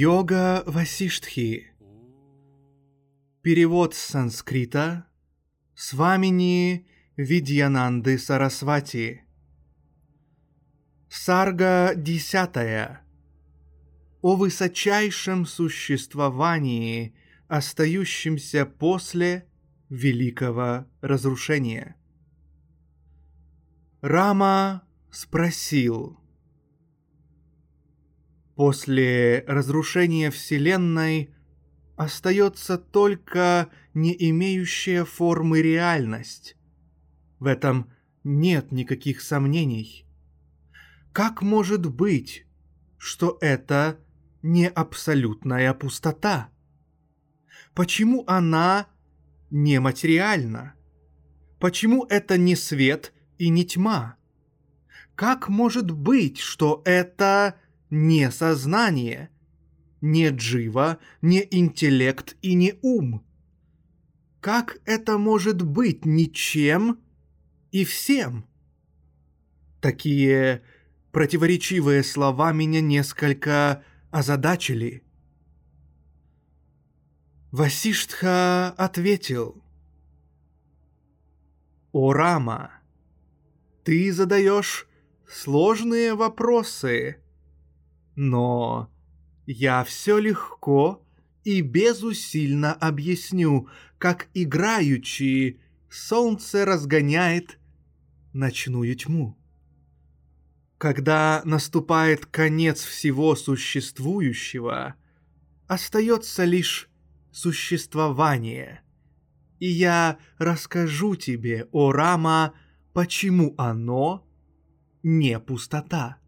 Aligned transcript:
Йога 0.00 0.62
Васиштхи. 0.64 1.72
Перевод 3.42 3.94
с 3.96 3.98
санскрита 3.98 5.08
Свамини 5.74 6.86
Видьянанды 7.16 8.16
Сарасвати. 8.16 9.24
Сарга 11.08 11.94
десятая. 11.96 13.00
О 14.22 14.36
высочайшем 14.36 15.44
существовании, 15.46 17.16
остающемся 17.48 18.66
после 18.66 19.48
великого 19.88 20.86
разрушения. 21.00 21.96
Рама 24.00 24.84
спросил. 25.10 26.20
После 28.58 29.44
разрушения 29.46 30.32
Вселенной 30.32 31.32
остается 31.94 32.76
только 32.76 33.68
не 33.94 34.12
имеющая 34.30 35.04
формы 35.04 35.62
реальность. 35.62 36.56
В 37.38 37.46
этом 37.46 37.88
нет 38.24 38.72
никаких 38.72 39.20
сомнений. 39.20 40.08
Как 41.12 41.40
может 41.40 41.86
быть, 41.86 42.46
что 42.96 43.38
это 43.40 44.00
не 44.42 44.66
абсолютная 44.68 45.72
пустота? 45.72 46.48
Почему 47.74 48.24
она 48.26 48.88
нематериальна? 49.50 50.74
Почему 51.60 52.06
это 52.06 52.36
не 52.36 52.56
свет 52.56 53.12
и 53.38 53.50
не 53.50 53.64
тьма? 53.64 54.16
Как 55.14 55.48
может 55.48 55.92
быть, 55.92 56.38
что 56.40 56.82
это 56.84 57.54
не 57.90 58.30
сознание, 58.30 59.30
не 60.00 60.30
джива, 60.30 60.98
не 61.22 61.46
интеллект 61.50 62.36
и 62.42 62.54
не 62.54 62.74
ум? 62.82 63.24
Как 64.40 64.78
это 64.84 65.18
может 65.18 65.62
быть 65.62 66.04
ничем 66.04 66.98
и 67.72 67.84
всем? 67.84 68.46
Такие 69.80 70.62
противоречивые 71.12 72.02
слова 72.02 72.52
меня 72.52 72.80
несколько 72.80 73.82
озадачили. 74.10 75.02
Васиштха 77.50 78.70
ответил. 78.76 79.62
«О, 81.92 82.12
Рама, 82.12 82.72
ты 83.84 84.12
задаешь 84.12 84.86
сложные 85.26 86.14
вопросы, 86.14 87.22
но 88.18 88.90
я 89.46 89.84
все 89.84 90.18
легко 90.18 91.06
и 91.44 91.60
безусильно 91.60 92.72
объясню, 92.72 93.68
как 93.96 94.26
играючи 94.34 95.60
солнце 95.88 96.64
разгоняет 96.64 97.60
ночную 98.32 98.96
тьму. 98.96 99.38
Когда 100.78 101.42
наступает 101.44 102.26
конец 102.26 102.82
всего 102.82 103.36
существующего, 103.36 104.96
остается 105.68 106.44
лишь 106.44 106.90
существование. 107.30 108.82
И 109.60 109.68
я 109.68 110.18
расскажу 110.38 111.14
тебе, 111.14 111.68
о 111.70 111.92
Рама, 111.92 112.52
почему 112.92 113.54
оно 113.58 114.26
не 115.04 115.38
пустота. 115.38 116.18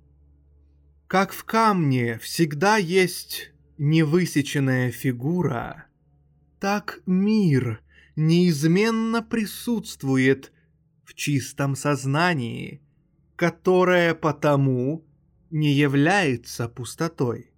Как 1.10 1.32
в 1.32 1.42
камне 1.42 2.18
всегда 2.18 2.76
есть 2.76 3.50
невысеченная 3.78 4.92
фигура, 4.92 5.86
так 6.60 7.00
мир 7.04 7.82
неизменно 8.14 9.20
присутствует 9.20 10.52
в 11.04 11.14
чистом 11.14 11.74
сознании, 11.74 12.80
которое 13.34 14.14
потому 14.14 15.04
не 15.50 15.72
является 15.72 16.68
пустотой. 16.68 17.50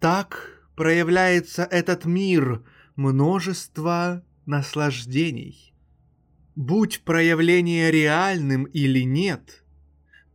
Так 0.00 0.66
проявляется 0.74 1.64
этот 1.64 2.06
мир 2.06 2.64
множество 2.96 4.24
наслаждений. 4.46 5.74
Будь 6.56 7.02
проявление 7.02 7.90
реальным 7.90 8.64
или 8.64 9.00
нет, 9.00 9.62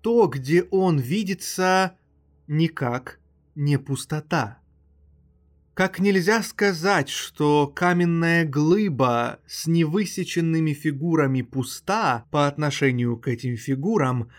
то, 0.02 0.28
где 0.28 0.62
он 0.70 1.00
видится, 1.00 1.96
никак 2.50 3.20
не 3.56 3.78
пустота. 3.78 4.60
Как 5.76 6.00
нельзя 6.00 6.44
сказать, 6.44 7.08
что 7.08 7.68
каменная 7.68 8.44
глыба 8.44 9.40
с 9.48 9.66
невысеченными 9.68 10.74
фигурами 10.74 11.42
пуста 11.42 12.26
по 12.32 12.48
отношению 12.48 13.18
к 13.18 13.30
этим 13.30 13.56
фигурам, 13.56 14.30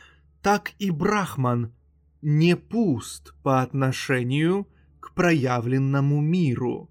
так 0.43 0.72
и 0.78 0.91
Брахман 0.91 1.72
не 2.20 2.56
пуст 2.56 3.32
по 3.43 3.62
отношению 3.62 4.69
к 4.99 5.15
проявленному 5.15 6.20
миру. 6.20 6.91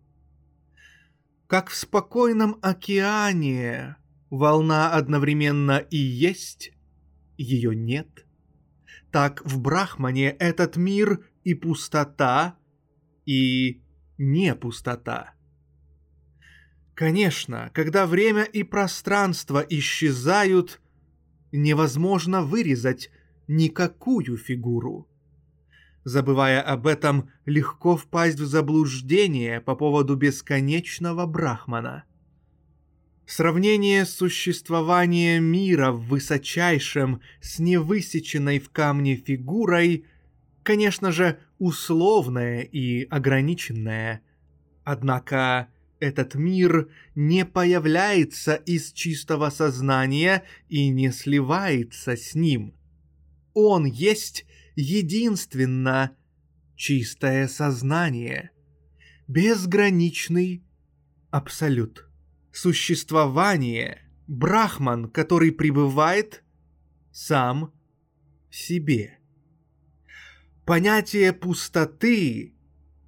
Как 1.45 1.69
в 1.69 1.75
спокойном 1.75 2.57
океане 2.61 3.97
волна 4.29 4.93
одновременно 4.93 5.77
и 5.77 5.97
есть, 5.97 6.71
ее 7.37 7.75
нет, 7.75 8.25
так 9.11 9.41
в 9.45 9.59
Брахмане 9.59 10.31
этот 10.31 10.77
мир 10.77 11.25
и 11.43 11.53
пустота, 11.53 12.57
и 13.25 13.81
не 14.17 14.55
пустота. 14.55 15.33
Конечно, 16.93 17.71
когда 17.73 18.05
время 18.05 18.43
и 18.43 18.63
пространство 18.63 19.65
исчезают, 19.69 20.81
невозможно 21.51 22.41
вырезать 22.41 23.09
никакую 23.47 24.37
фигуру. 24.37 25.07
Забывая 26.03 26.61
об 26.61 26.87
этом, 26.87 27.29
легко 27.45 27.95
впасть 27.95 28.39
в 28.39 28.45
заблуждение 28.45 29.61
по 29.61 29.75
поводу 29.75 30.15
бесконечного 30.15 31.25
Брахмана. 31.25 32.03
Сравнение 33.29 34.07
существования 34.07 35.39
мира 35.39 35.91
в 35.91 36.07
высочайшем 36.07 37.21
с 37.41 37.59
невысеченной 37.59 38.57
в 38.57 38.71
камне 38.71 39.17
фигурой, 39.17 40.05
конечно 40.63 41.11
же, 41.11 41.37
условное 41.59 42.61
и 42.61 43.03
ограниченное. 43.03 44.23
Однако 44.83 45.67
этот 45.99 46.33
мир 46.33 46.89
не 47.13 47.45
появляется 47.45 48.55
из 48.55 48.91
чистого 48.93 49.51
сознания 49.51 50.43
и 50.67 50.89
не 50.89 51.11
сливается 51.11 52.15
с 52.15 52.33
ним. 52.33 52.73
Он 53.53 53.85
есть 53.85 54.47
единственно 54.75 56.17
чистое 56.75 57.47
сознание, 57.47 58.49
безграничный 59.27 60.63
абсолют. 61.29 62.08
Существование, 62.51 64.01
брахман, 64.27 65.09
который 65.09 65.51
пребывает 65.51 66.43
сам 67.11 67.73
в 68.49 68.55
себе. 68.55 69.19
Понятие 70.65 71.33
пустоты 71.33 72.53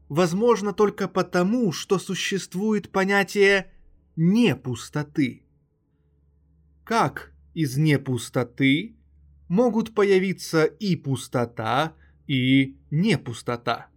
возможно 0.09 0.73
только 0.73 1.07
потому, 1.07 1.71
что 1.71 1.99
существует 1.99 2.91
понятие 2.91 3.71
непустоты. 4.15 5.43
Как 6.83 7.31
из 7.53 7.77
непустоты 7.77 8.95
могут 9.47 9.93
появиться 9.93 10.65
и 10.65 10.95
пустота, 10.95 11.95
и 12.27 12.77
непустота. 12.89 13.87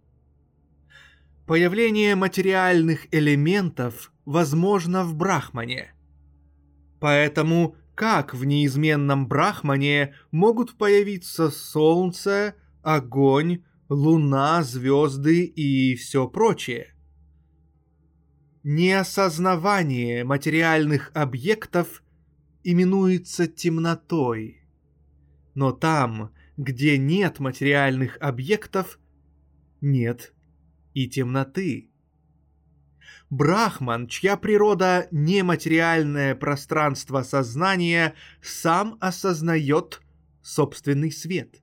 Появление 1.45 2.15
материальных 2.15 3.07
элементов 3.13 4.11
возможно 4.25 5.03
в 5.03 5.15
Брахмане. 5.15 5.93
Поэтому 6.99 7.75
как 7.95 8.33
в 8.33 8.43
неизменном 8.43 9.27
брахмане 9.27 10.13
могут 10.31 10.77
появиться 10.77 11.49
солнце, 11.49 12.55
огонь, 12.83 13.63
луна, 13.87 14.63
звезды 14.63 15.45
и 15.45 15.95
все 15.95 16.27
прочее. 16.27 16.93
Неосознавание 18.63 20.23
материальных 20.23 21.11
объектов 21.13 22.03
именуется 22.63 23.47
темнотой. 23.47 24.61
Но 25.53 25.71
там, 25.71 26.31
где 26.57 26.97
нет 26.97 27.39
материальных 27.39 28.17
объектов, 28.19 28.99
нет 29.81 30.33
и 30.93 31.07
темноты. 31.07 31.91
Брахман, 33.35 34.07
чья 34.07 34.37
природа 34.37 35.09
нематериальное 35.11 36.35
пространство 36.35 37.21
сознания, 37.21 38.13
сам 38.41 38.97
осознает 39.01 40.01
собственный 40.41 41.11
свет. 41.11 41.61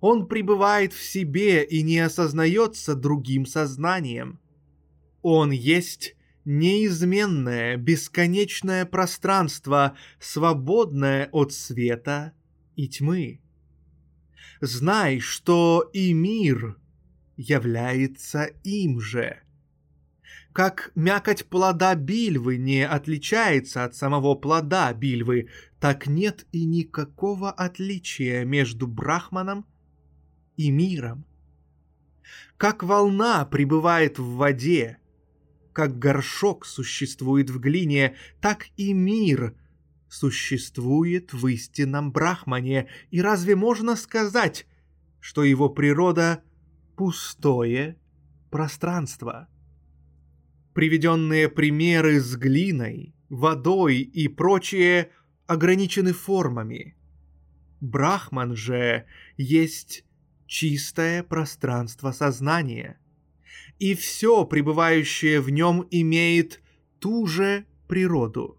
Он 0.00 0.26
пребывает 0.26 0.94
в 0.94 1.02
себе 1.02 1.62
и 1.62 1.82
не 1.82 1.98
осознается 1.98 2.94
другим 2.94 3.44
сознанием. 3.44 4.40
Он 5.20 5.50
есть 5.50 6.16
неизменное, 6.46 7.76
бесконечное 7.76 8.86
пространство, 8.86 9.94
свободное 10.18 11.28
от 11.32 11.52
света 11.52 12.32
и 12.76 12.88
тьмы. 12.88 13.42
Знай, 14.62 15.20
что 15.20 15.90
и 15.92 16.14
мир 16.14 16.78
является 17.36 18.44
им 18.64 19.00
же– 19.00 19.42
как 20.52 20.90
мякоть 20.94 21.46
плода 21.46 21.94
бильвы 21.94 22.56
не 22.56 22.86
отличается 22.86 23.84
от 23.84 23.94
самого 23.94 24.34
плода 24.34 24.92
бильвы, 24.92 25.48
так 25.80 26.06
нет 26.06 26.46
и 26.52 26.64
никакого 26.64 27.50
отличия 27.50 28.44
между 28.44 28.86
брахманом 28.86 29.66
и 30.56 30.70
миром. 30.70 31.24
Как 32.56 32.82
волна 32.82 33.44
пребывает 33.44 34.18
в 34.18 34.36
воде, 34.36 34.98
как 35.72 35.98
горшок 35.98 36.66
существует 36.66 37.50
в 37.50 37.60
глине, 37.60 38.16
так 38.40 38.66
и 38.76 38.92
мир 38.92 39.54
существует 40.08 41.32
в 41.32 41.46
истинном 41.46 42.10
брахмане. 42.10 42.88
И 43.10 43.20
разве 43.20 43.54
можно 43.54 43.94
сказать, 43.94 44.66
что 45.20 45.44
его 45.44 45.68
природа— 45.68 46.42
пустое 46.96 47.96
пространство? 48.50 49.48
Приведенные 50.78 51.48
примеры 51.48 52.20
с 52.20 52.36
глиной, 52.36 53.12
водой 53.28 53.96
и 53.96 54.28
прочее 54.28 55.10
ограничены 55.48 56.12
формами. 56.12 56.96
Брахман 57.80 58.54
же 58.54 59.04
есть 59.36 60.04
чистое 60.46 61.24
пространство 61.24 62.12
сознания. 62.12 63.00
И 63.80 63.96
все, 63.96 64.44
пребывающее 64.44 65.40
в 65.40 65.50
нем, 65.50 65.84
имеет 65.90 66.62
ту 67.00 67.26
же 67.26 67.66
природу. 67.88 68.56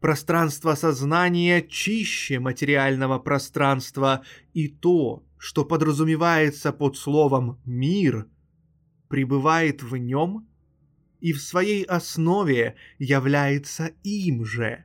Пространство 0.00 0.74
сознания 0.74 1.62
чище 1.62 2.40
материального 2.40 3.18
пространства, 3.18 4.22
и 4.52 4.68
то, 4.68 5.24
что 5.38 5.64
подразумевается 5.64 6.74
под 6.74 6.98
словом 6.98 7.58
«мир», 7.64 8.28
пребывает 9.08 9.82
в 9.82 9.96
нем 9.96 10.46
и 11.20 11.32
в 11.32 11.40
своей 11.40 11.84
основе 11.84 12.76
является 12.98 13.92
им 14.02 14.44
же. 14.44 14.84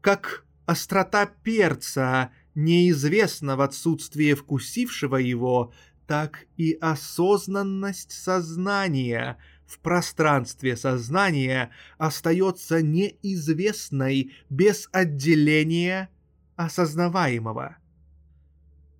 Как 0.00 0.44
острота 0.66 1.26
перца 1.26 2.32
неизвестна 2.54 3.56
в 3.56 3.60
отсутствии 3.60 4.34
вкусившего 4.34 5.16
его, 5.16 5.72
так 6.06 6.46
и 6.56 6.72
осознанность 6.80 8.12
сознания 8.12 9.38
в 9.66 9.78
пространстве 9.78 10.76
сознания 10.76 11.70
остается 11.96 12.82
неизвестной 12.82 14.32
без 14.48 14.88
отделения 14.90 16.10
осознаваемого. 16.56 17.76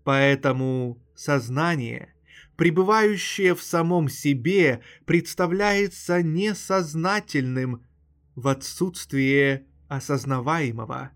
Поэтому 0.05 1.03
сознание— 1.17 2.15
пребывающее 2.61 3.55
в 3.55 3.63
самом 3.63 4.11
себе, 4.11 4.83
представляется 5.07 6.23
несознательным 6.23 7.87
в 8.35 8.49
отсутствие 8.49 9.65
осознаваемого. 9.89 11.11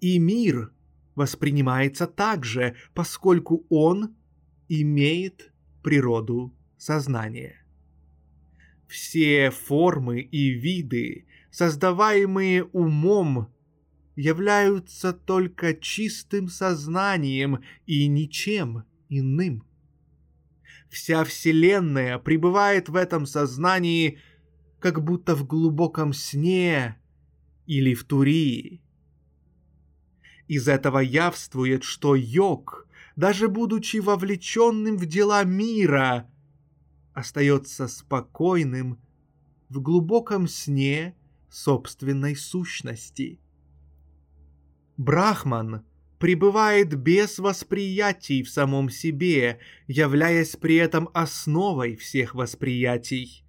И 0.00 0.16
мир 0.20 0.70
воспринимается 1.16 2.06
также, 2.06 2.76
поскольку 2.94 3.66
он 3.68 4.14
имеет 4.68 5.52
природу 5.82 6.56
сознания. 6.76 7.66
Все 8.86 9.50
формы 9.50 10.20
и 10.20 10.50
виды, 10.50 11.26
создаваемые 11.50 12.62
умом, 12.62 13.52
являются 14.14 15.12
только 15.12 15.74
чистым 15.74 16.46
сознанием 16.46 17.58
и 17.86 18.06
ничем 18.06 18.84
иным. 19.08 19.67
Вся 20.90 21.24
Вселенная 21.24 22.18
пребывает 22.18 22.88
в 22.88 22.96
этом 22.96 23.26
сознании, 23.26 24.18
как 24.80 25.02
будто 25.02 25.34
в 25.34 25.46
глубоком 25.46 26.12
сне 26.12 26.98
или 27.66 27.94
в 27.94 28.04
Турии. 28.04 28.82
Из 30.46 30.66
этого 30.66 31.00
явствует, 31.00 31.84
что 31.84 32.14
йог, 32.14 32.86
даже 33.16 33.48
будучи 33.48 33.98
вовлеченным 33.98 34.96
в 34.96 35.04
дела 35.04 35.44
мира, 35.44 36.30
остается 37.12 37.86
спокойным 37.86 38.98
в 39.68 39.80
глубоком 39.80 40.48
сне 40.48 41.14
собственной 41.50 42.34
сущности. 42.34 43.40
Брахман 44.96 45.84
пребывает 46.18 46.94
без 46.94 47.38
восприятий 47.38 48.42
в 48.42 48.50
самом 48.50 48.90
себе, 48.90 49.58
являясь 49.86 50.56
при 50.56 50.76
этом 50.76 51.08
основой 51.14 51.96
всех 51.96 52.34
восприятий. 52.34 53.44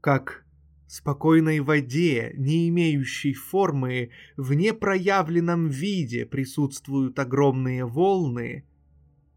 Как 0.00 0.44
спокойной 0.86 1.60
воде, 1.60 2.32
не 2.36 2.68
имеющей 2.68 3.34
формы, 3.34 4.10
в 4.36 4.52
непроявленном 4.54 5.68
виде 5.68 6.26
присутствуют 6.26 7.18
огромные 7.18 7.84
волны, 7.84 8.64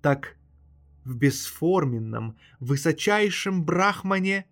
так 0.02 0.38
в 1.04 1.16
бесформенном, 1.16 2.38
высочайшем 2.60 3.64
брахмане 3.64 4.46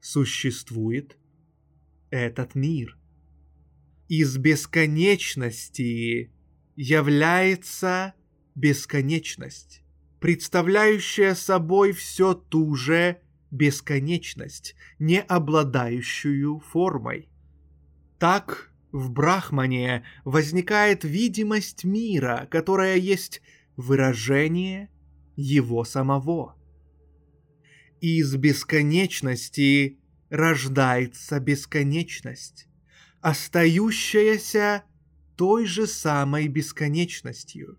существует 0.00 1.16
этот 2.10 2.54
мир. 2.54 2.98
Из 4.08 4.36
бесконечности 4.36 6.30
является 6.82 8.14
бесконечность, 8.56 9.84
представляющая 10.18 11.36
собой 11.36 11.92
все 11.92 12.34
ту 12.34 12.74
же 12.74 13.20
бесконечность, 13.52 14.74
не 14.98 15.20
обладающую 15.20 16.58
формой. 16.58 17.28
Так 18.18 18.72
в 18.90 19.12
Брахмане 19.12 20.02
возникает 20.24 21.04
видимость 21.04 21.84
мира, 21.84 22.48
которая 22.50 22.96
есть 22.96 23.42
выражение 23.76 24.90
его 25.36 25.84
самого. 25.84 26.56
Из 28.00 28.34
бесконечности 28.34 30.00
рождается 30.30 31.38
бесконечность, 31.38 32.66
остающаяся 33.20 34.82
той 35.42 35.66
же 35.66 35.88
самой 35.88 36.46
бесконечностью. 36.46 37.76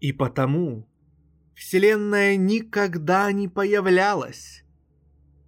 И 0.00 0.10
потому 0.10 0.88
Вселенная 1.54 2.36
никогда 2.36 3.30
не 3.30 3.46
появлялась, 3.46 4.64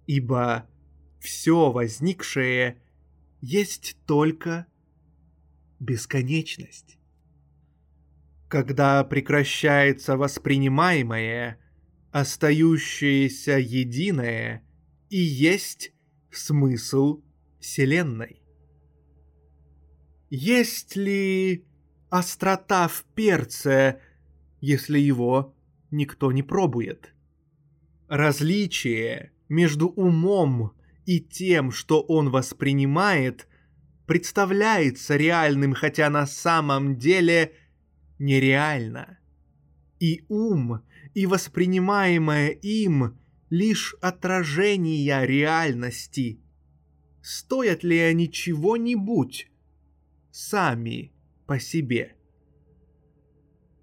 ибо 0.05 0.69
все 1.19 1.71
возникшее 1.71 2.79
есть 3.41 3.97
только 4.05 4.67
бесконечность. 5.79 6.99
Когда 8.47 9.03
прекращается 9.03 10.15
воспринимаемое, 10.15 11.59
остающееся 12.11 13.57
единое 13.57 14.63
и 15.09 15.17
есть 15.17 15.91
смысл 16.29 17.23
Вселенной. 17.59 18.38
Есть 20.29 20.95
ли 20.95 21.65
острота 22.09 22.87
в 22.87 23.03
перце, 23.15 23.99
если 24.61 24.99
его 24.99 25.55
никто 25.89 26.31
не 26.31 26.43
пробует? 26.43 27.13
Различие 28.07 29.31
между 29.47 29.87
умом 29.87 30.73
и 31.07 31.19
тем, 31.19 31.71
что 31.71 32.01
он 32.01 32.29
воспринимает, 32.29 33.47
представляется 34.05 35.17
реальным, 35.17 35.73
хотя 35.73 36.11
на 36.11 36.27
самом 36.27 36.97
деле 36.97 37.53
нереально. 38.19 39.17
И 39.99 40.25
ум, 40.29 40.83
и 41.15 41.25
воспринимаемое 41.25 42.49
им 42.49 43.17
лишь 43.49 43.95
отражения 43.99 45.25
реальности. 45.25 46.39
Стоят 47.23 47.83
ли 47.83 47.97
они 47.97 48.31
чего-нибудь 48.31 49.49
сами 50.39 51.11
по 51.45 51.59
себе? 51.59 52.15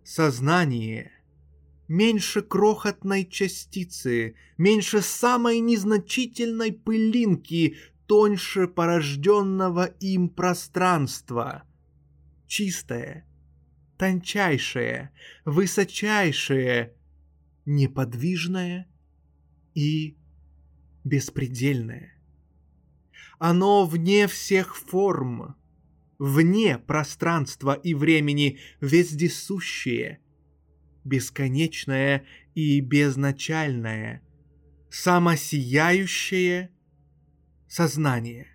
Сознание 0.04 1.12
меньше 1.86 2.42
крохотной 2.42 3.26
частицы, 3.26 4.34
меньше 4.56 5.02
самой 5.02 5.60
незначительной 5.60 6.72
пылинки, 6.72 7.76
тоньше 8.06 8.68
порожденного 8.68 9.84
им 9.84 10.28
пространства. 10.28 11.64
Чистое, 12.46 13.26
тончайшее, 13.98 15.10
высочайшее, 15.44 16.94
неподвижное 17.66 18.88
и 19.74 20.16
беспредельное. 21.04 22.14
Оно 23.38 23.84
вне 23.84 24.26
всех 24.26 24.76
форм, 24.76 25.56
вне 26.18 26.78
пространства 26.78 27.74
и 27.74 27.94
времени, 27.94 28.58
вездесущее, 28.80 30.20
бесконечное 31.04 32.24
и 32.54 32.80
безначальное, 32.80 34.22
самосияющее 34.90 36.70
сознание. 37.68 38.48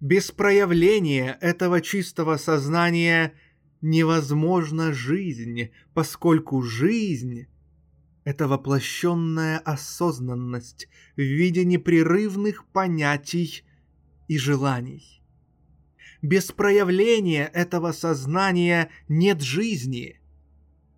Без 0.00 0.30
проявления 0.30 1.38
этого 1.40 1.80
чистого 1.80 2.36
сознания 2.36 3.34
невозможна 3.80 4.92
жизнь, 4.92 5.70
поскольку 5.94 6.62
жизнь— 6.62 7.46
это 8.24 8.48
воплощенная 8.48 9.58
осознанность 9.58 10.88
в 11.16 11.20
виде 11.20 11.64
непрерывных 11.64 12.66
понятий 12.66 13.64
и 14.28 14.38
желаний. 14.38 15.23
Без 16.24 16.52
проявления 16.52 17.50
этого 17.52 17.92
сознания 17.92 18.88
нет 19.08 19.42
жизни, 19.42 20.22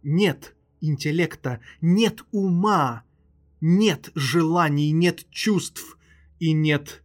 нет 0.04 0.54
интеллекта, 0.80 1.58
нет 1.80 2.24
ума, 2.30 3.02
нет 3.60 4.12
желаний, 4.14 4.92
нет 4.92 5.28
чувств 5.30 5.98
и 6.38 6.52
нет 6.52 7.02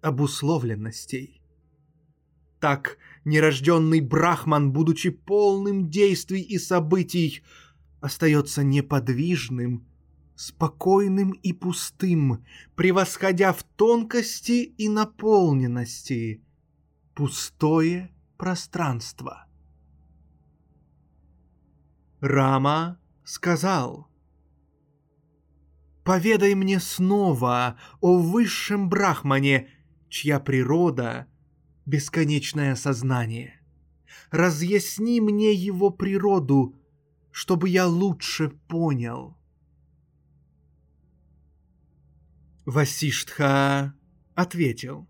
обусловленностей. 0.00 1.42
Так 2.60 2.98
нерожденный 3.24 4.00
Брахман, 4.00 4.70
будучи 4.70 5.10
полным 5.10 5.90
действий 5.90 6.42
и 6.42 6.56
событий, 6.56 7.42
остается 8.00 8.62
неподвижным, 8.62 9.84
спокойным 10.36 11.32
и 11.32 11.52
пустым, 11.52 12.44
превосходя 12.76 13.52
в 13.52 13.64
тонкости 13.64 14.72
и 14.78 14.88
наполненности 14.88 16.44
пустое 17.20 18.10
пространство. 18.38 19.46
Рама 22.20 22.98
сказал, 23.24 24.08
«Поведай 26.02 26.54
мне 26.54 26.80
снова 26.80 27.78
о 28.00 28.16
высшем 28.16 28.88
Брахмане, 28.88 29.68
чья 30.08 30.40
природа— 30.40 31.26
бесконечное 31.84 32.74
сознание. 32.74 33.60
Разъясни 34.30 35.20
мне 35.20 35.52
его 35.52 35.90
природу, 35.90 36.74
чтобы 37.32 37.68
я 37.68 37.86
лучше 37.86 38.48
понял». 38.48 39.36
Васиштха 42.64 43.94
ответил. 44.34 45.09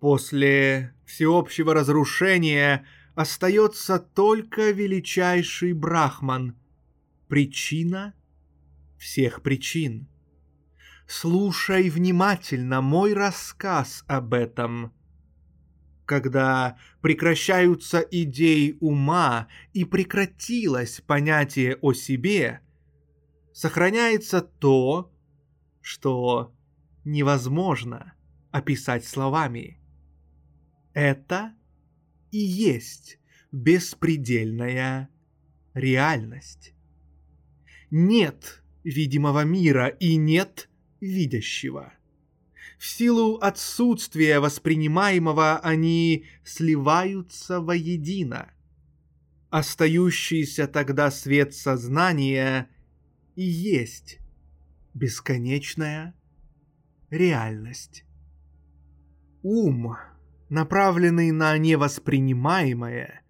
После 0.00 0.94
всеобщего 1.04 1.74
разрушения 1.74 2.86
остается 3.14 3.98
только 3.98 4.70
величайший 4.70 5.74
Брахман, 5.74 6.56
причина 7.28 8.14
всех 8.98 9.42
причин. 9.42 10.08
Слушай 11.06 11.90
внимательно 11.90 12.80
мой 12.80 13.12
рассказ 13.12 14.04
об 14.06 14.32
этом. 14.32 14.94
Когда 16.06 16.78
прекращаются 17.02 18.00
идеи 18.00 18.78
ума 18.80 19.48
и 19.74 19.84
прекратилось 19.84 21.02
понятие 21.06 21.76
о 21.82 21.92
себе, 21.92 22.60
сохраняется 23.52 24.40
то, 24.40 25.12
что 25.82 26.54
невозможно 27.04 28.14
описать 28.50 29.04
словами. 29.04 29.79
Это 30.92 31.54
и 32.30 32.38
есть 32.38 33.18
беспредельная 33.52 35.08
реальность. 35.74 36.74
Нет 37.90 38.62
видимого 38.84 39.44
мира 39.44 39.88
и 39.88 40.16
нет 40.16 40.68
видящего. 41.00 41.92
В 42.78 42.86
силу 42.86 43.36
отсутствия 43.36 44.40
воспринимаемого 44.40 45.58
они 45.58 46.26
сливаются 46.44 47.60
воедино. 47.60 48.50
Остающийся 49.50 50.66
тогда 50.66 51.10
свет 51.10 51.54
сознания 51.54 52.70
и 53.36 53.42
есть 53.42 54.18
бесконечная 54.94 56.14
реальность. 57.10 58.04
Ум— 59.42 59.96
направленный 60.50 61.30
на 61.30 61.56
невоспринимаемое, 61.56 63.22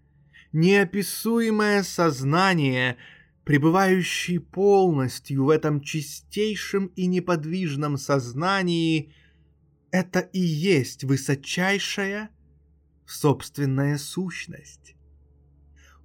неописуемое 0.53 1.83
сознание, 1.85 2.97
пребывающий 3.45 4.41
полностью 4.41 5.45
в 5.45 5.50
этом 5.50 5.83
чистейшем 5.83 6.87
и 6.97 7.07
неподвижном 7.07 7.99
сознании, 7.99 9.15
это 9.93 10.21
и 10.21 10.41
есть 10.41 11.05
высочайшая 11.05 12.31
собственная 13.07 13.99
сущность. 13.99 14.95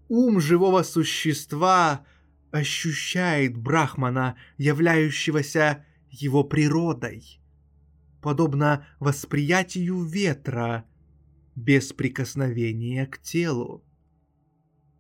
Ум 0.10 0.40
живого 0.40 0.84
существа 0.84 2.06
ощущает 2.52 3.58
Брахмана, 3.58 4.36
являющегося 4.58 5.86
его 6.10 6.44
природой, 6.44 7.40
подобно 8.22 8.86
восприятию 9.00 10.04
ветра– 10.04 10.84
без 11.56 11.94
прикосновения 11.94 13.06
к 13.06 13.18
телу. 13.20 13.84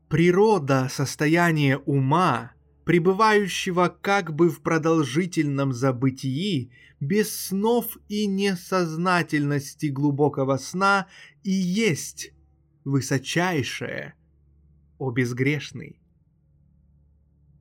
Природа 0.07 0.87
состояния 0.89 1.77
ума, 1.77 2.53
пребывающего 2.85 3.95
как 4.01 4.33
бы 4.33 4.49
в 4.49 4.61
продолжительном 4.61 5.73
забытии, 5.73 6.71
без 6.99 7.47
снов 7.47 7.97
и 8.07 8.25
несознательности 8.25 9.87
глубокого 9.87 10.57
сна, 10.57 11.07
и 11.43 11.51
есть 11.51 12.31
высочайшее, 12.85 14.13
о 14.97 15.11
безгрешный. 15.11 15.99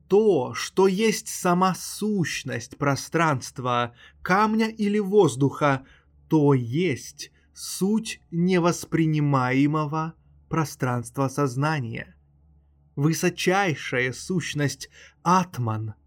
То, 0.07 0.53
что 0.53 0.87
есть 0.87 1.27
сама 1.27 1.73
сущность 1.75 2.77
пространства, 2.77 3.95
камня 4.21 4.67
или 4.69 4.99
воздуха, 4.99 5.85
то 6.29 6.53
есть 6.53 7.31
суть 7.55 8.21
невоспринимаемого 8.29 10.13
пространства 10.49 11.27
сознания. 11.27 12.15
Высочайшая 12.95 14.13
сущность 14.13 14.89
Атман– 15.23 15.95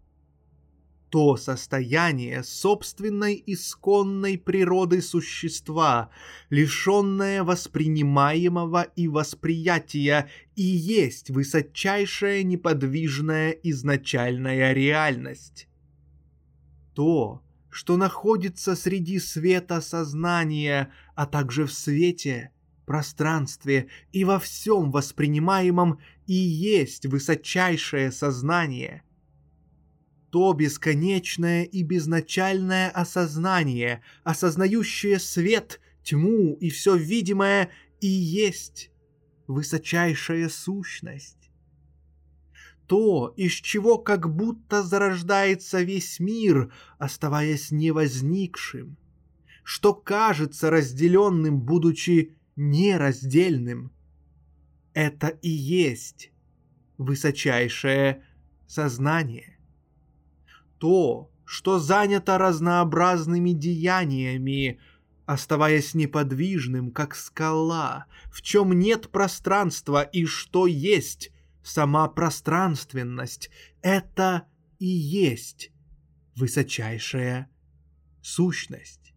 то 1.09 1.37
состояние 1.37 2.43
собственной 2.43 3.41
исконной 3.45 4.37
природы 4.37 5.01
существа, 5.01 6.09
лишенное 6.49 7.43
воспринимаемого 7.43 8.83
и 8.95 9.07
восприятия, 9.07 10.29
и 10.55 10.61
есть 10.61 11.31
высочайшая 11.31 12.43
неподвижная 12.43 13.51
изначальная 13.51 14.73
реальность. 14.73 15.67
То, 16.93 17.41
что 17.69 17.97
находится 17.97 18.75
среди 18.75 19.19
света 19.19 19.81
сознания, 19.81 20.91
а 21.15 21.25
также 21.25 21.65
в 21.65 21.73
свете, 21.73 22.51
пространстве 22.85 23.87
и 24.11 24.23
во 24.23 24.39
всем 24.39 24.91
воспринимаемом 24.91 25.99
и 26.25 26.33
есть 26.33 27.05
высочайшее 27.05 28.11
сознание. 28.11 29.03
То 30.31 30.53
бесконечное 30.53 31.63
и 31.63 31.83
безначальное 31.83 32.89
осознание, 32.89 34.01
осознающее 34.23 35.19
свет, 35.19 35.79
тьму 36.03 36.57
и 36.59 36.71
все 36.71 36.95
видимое 36.95 37.69
и 38.01 38.07
есть 38.07 38.89
высочайшая 39.45 40.49
сущность. 40.49 41.38
То, 42.89 43.35
из 43.37 43.51
чего 43.51 43.99
как 43.99 44.33
будто 44.35 44.81
зарождается 44.81 45.83
весь 45.83 46.19
мир, 46.19 46.73
оставаясь 46.97 47.69
невозникшим, 47.69 48.97
что 49.63 49.93
кажется 49.93 50.71
разделенным, 50.71 51.61
будучи 51.61 52.35
нераздельным. 52.55 53.91
Это 54.95 55.27
и 55.27 55.49
есть 55.49 56.31
высочайшее 56.97 58.23
сознание. 58.65 59.59
То, 60.79 61.29
что 61.45 61.77
занято 61.77 62.39
разнообразными 62.39 63.51
деяниями, 63.51 64.79
оставаясь 65.27 65.93
неподвижным, 65.93 66.89
как 66.89 67.13
скала, 67.13 68.07
в 68.31 68.41
чем 68.41 68.73
нет 68.73 69.11
пространства 69.11 70.01
и 70.01 70.25
что 70.25 70.65
есть 70.65 71.31
сама 71.63 72.07
пространственность, 72.07 73.49
это 73.81 74.47
и 74.79 74.87
есть 74.87 75.71
высочайшая 76.35 77.49
сущность. 78.21 79.13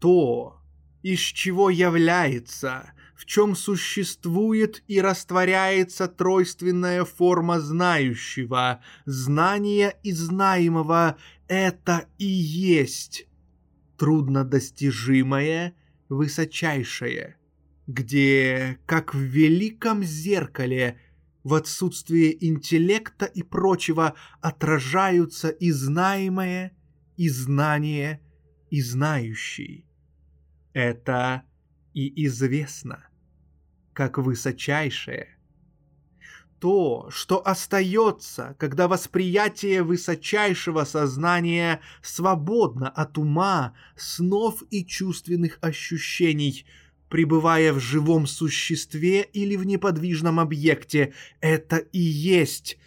То, 0.00 0.60
из 1.02 1.20
чего 1.20 1.70
является, 1.70 2.92
в 3.14 3.26
чем 3.26 3.54
существует 3.54 4.82
и 4.88 5.00
растворяется 5.00 6.08
тройственная 6.08 7.04
форма 7.04 7.60
знающего, 7.60 8.80
знания 9.04 9.96
и 10.02 10.12
знаемого— 10.12 11.16
это 11.48 12.06
и 12.18 12.26
есть 12.26 13.26
труднодостижимое, 13.98 15.74
высочайшее, 16.08 17.36
где, 17.86 18.78
как 18.86 19.14
в 19.14 19.18
великом 19.18 20.02
зеркале, 20.02 21.00
в 21.42 21.54
отсутствие 21.54 22.44
интеллекта 22.46 23.26
и 23.26 23.42
прочего 23.42 24.14
отражаются 24.40 25.50
и 25.50 25.70
знаемое, 25.70 26.72
и 27.16 27.28
знание, 27.28 28.20
и 28.70 28.80
знающий. 28.80 29.86
Это 30.72 31.42
и 31.92 32.26
известно, 32.26 33.06
как 33.92 34.16
высочайшее. 34.18 35.38
То, 36.60 37.10
что 37.10 37.46
остается, 37.46 38.56
когда 38.58 38.88
восприятие 38.88 39.82
высочайшего 39.82 40.84
сознания 40.84 41.80
свободно 42.00 42.88
от 42.88 43.18
ума, 43.18 43.74
снов 43.96 44.62
и 44.70 44.86
чувственных 44.86 45.58
ощущений, 45.60 46.64
пребывая 47.08 47.72
в 47.72 47.80
живом 47.80 48.26
существе 48.26 49.22
или 49.22 49.56
в 49.56 49.64
неподвижном 49.64 50.40
объекте, 50.40 51.12
это 51.40 51.76
и 51.76 52.00
есть 52.00 52.78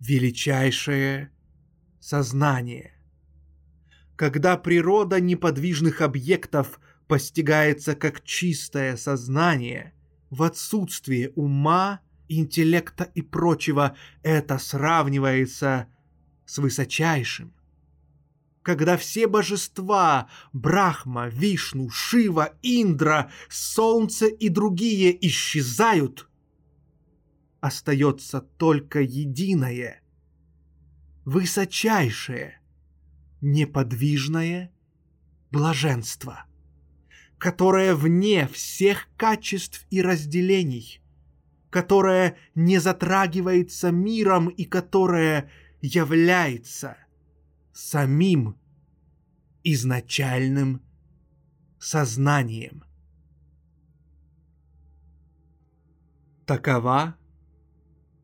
величайшее 0.00 1.30
сознание. 2.00 2.92
Когда 4.14 4.56
природа 4.56 5.20
неподвижных 5.20 6.00
объектов– 6.00 6.80
постигается 7.06 7.94
как 7.94 8.22
чистое 8.24 8.96
сознание, 8.96 9.92
в 10.30 10.42
отсутствие 10.42 11.30
ума, 11.30 12.00
интеллекта 12.28 13.04
и 13.14 13.22
прочего, 13.22 13.96
это 14.22 14.58
сравнивается 14.58 15.86
с 16.44 16.58
высочайшим. 16.58 17.52
Когда 18.66 18.96
все 18.96 19.28
божества– 19.28 20.28
Брахма, 20.52 21.28
Вишну, 21.28 21.88
Шива, 21.88 22.54
Индра, 22.62 23.30
Солнце 23.48 24.26
и 24.26 24.48
другие– 24.48 25.16
исчезают, 25.28 26.28
остается 27.60 28.40
только 28.40 29.02
единое, 29.02 30.02
высочайшее, 31.24 32.60
неподвижное 33.40 34.72
блаженство– 35.52 36.46
которая 37.38 37.94
вне 37.94 38.48
всех 38.48 39.06
качеств 39.16 39.86
и 39.90 40.02
разделений, 40.02 41.00
которая 41.70 42.36
не 42.56 42.78
затрагивается 42.78 43.92
миром 43.92 44.48
и 44.48 44.64
которая 44.64 45.52
является 45.80 46.96
самим 47.76 48.56
изначальным 49.62 50.80
сознанием. 51.78 52.84
Такова 56.46 57.16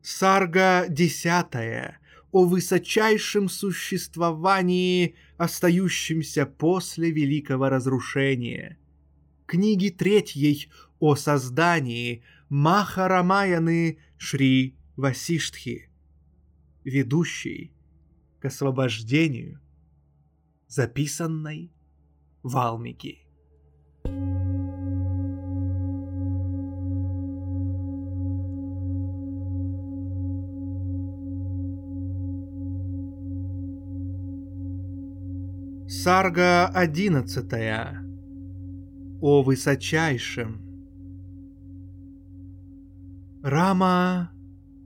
сарга 0.01 0.85
десятая 0.89 1.99
о 2.31 2.45
высочайшем 2.45 3.47
существовании, 3.47 5.15
остающемся 5.37 6.47
после 6.47 7.11
великого 7.11 7.69
разрушения– 7.69 8.79
книги 9.45 9.89
третьей 9.89 10.69
о 10.99 11.15
создании 11.15 12.23
Махарамаяны 12.49 13.99
Шри 14.17 14.75
Васиштхи, 14.95 15.89
ведущей 16.83 17.72
к 18.43 18.47
освобождению, 18.47 19.61
записанной 20.67 21.71
Валмики. 22.43 23.19
Сарга 35.87 36.67
одиннадцатая 36.67 38.05
о 39.21 39.41
высочайшем. 39.41 40.59
Рама 43.41 44.33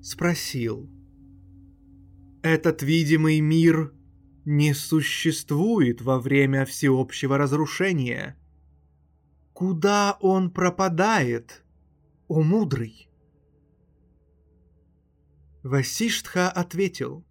спросил. 0.04 0.97
Этот 2.48 2.82
видимый 2.82 3.42
мир 3.42 3.94
не 4.46 4.74
существует 4.74 6.02
во 6.02 6.18
время 6.18 6.64
всеобщего 6.64 7.38
разрушения. 7.38 8.38
Куда 9.52 10.18
он 10.22 10.50
пропадает, 10.50 11.66
о 12.30 12.42
мудрый? 12.44 13.10
Васиштха 15.62 16.50
ответил. 16.50 17.26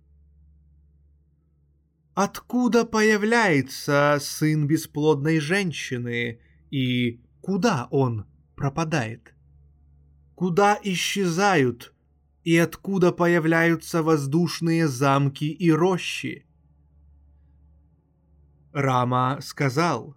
Откуда 2.12 2.84
появляется 2.84 4.18
сын 4.20 4.66
бесплодной 4.66 5.40
женщины, 5.40 6.42
и 6.70 7.22
куда 7.40 7.88
он 7.90 8.26
пропадает? 8.54 9.34
Куда 10.34 10.78
исчезают 10.82 11.94
и 12.46 12.56
откуда 12.58 13.10
появляются 13.10 14.04
воздушные 14.04 14.86
замки 14.86 15.50
и 15.50 15.68
рощи? 15.72 16.46
Рама 18.72 19.40
сказал, 19.42 20.16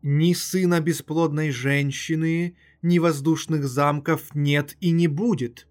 «Ни 0.00 0.32
сына 0.32 0.80
бесплодной 0.80 1.50
женщины, 1.50 2.56
ни 2.80 2.98
воздушных 2.98 3.68
замков 3.68 4.34
нет 4.34 4.78
и 4.80 4.92
не 4.92 5.08
будет. 5.08 5.68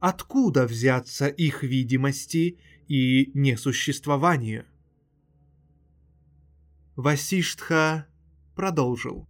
Откуда 0.00 0.66
взяться 0.66 1.28
их 1.28 1.62
видимости 1.62 2.58
и 2.88 3.30
несуществованию?» 3.34 4.66
Васиштха 6.96 8.08
продолжил. 8.56 9.28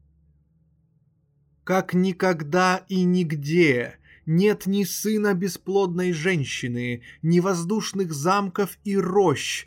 Как 1.62 1.92
никогда 1.92 2.86
и 2.88 3.02
нигде 3.02 3.98
нет 4.28 4.66
ни 4.66 4.84
сына 4.84 5.34
бесплодной 5.34 6.12
женщины, 6.12 7.02
ни 7.22 7.40
воздушных 7.40 8.12
замков 8.12 8.78
и 8.84 8.96
рощ. 8.96 9.66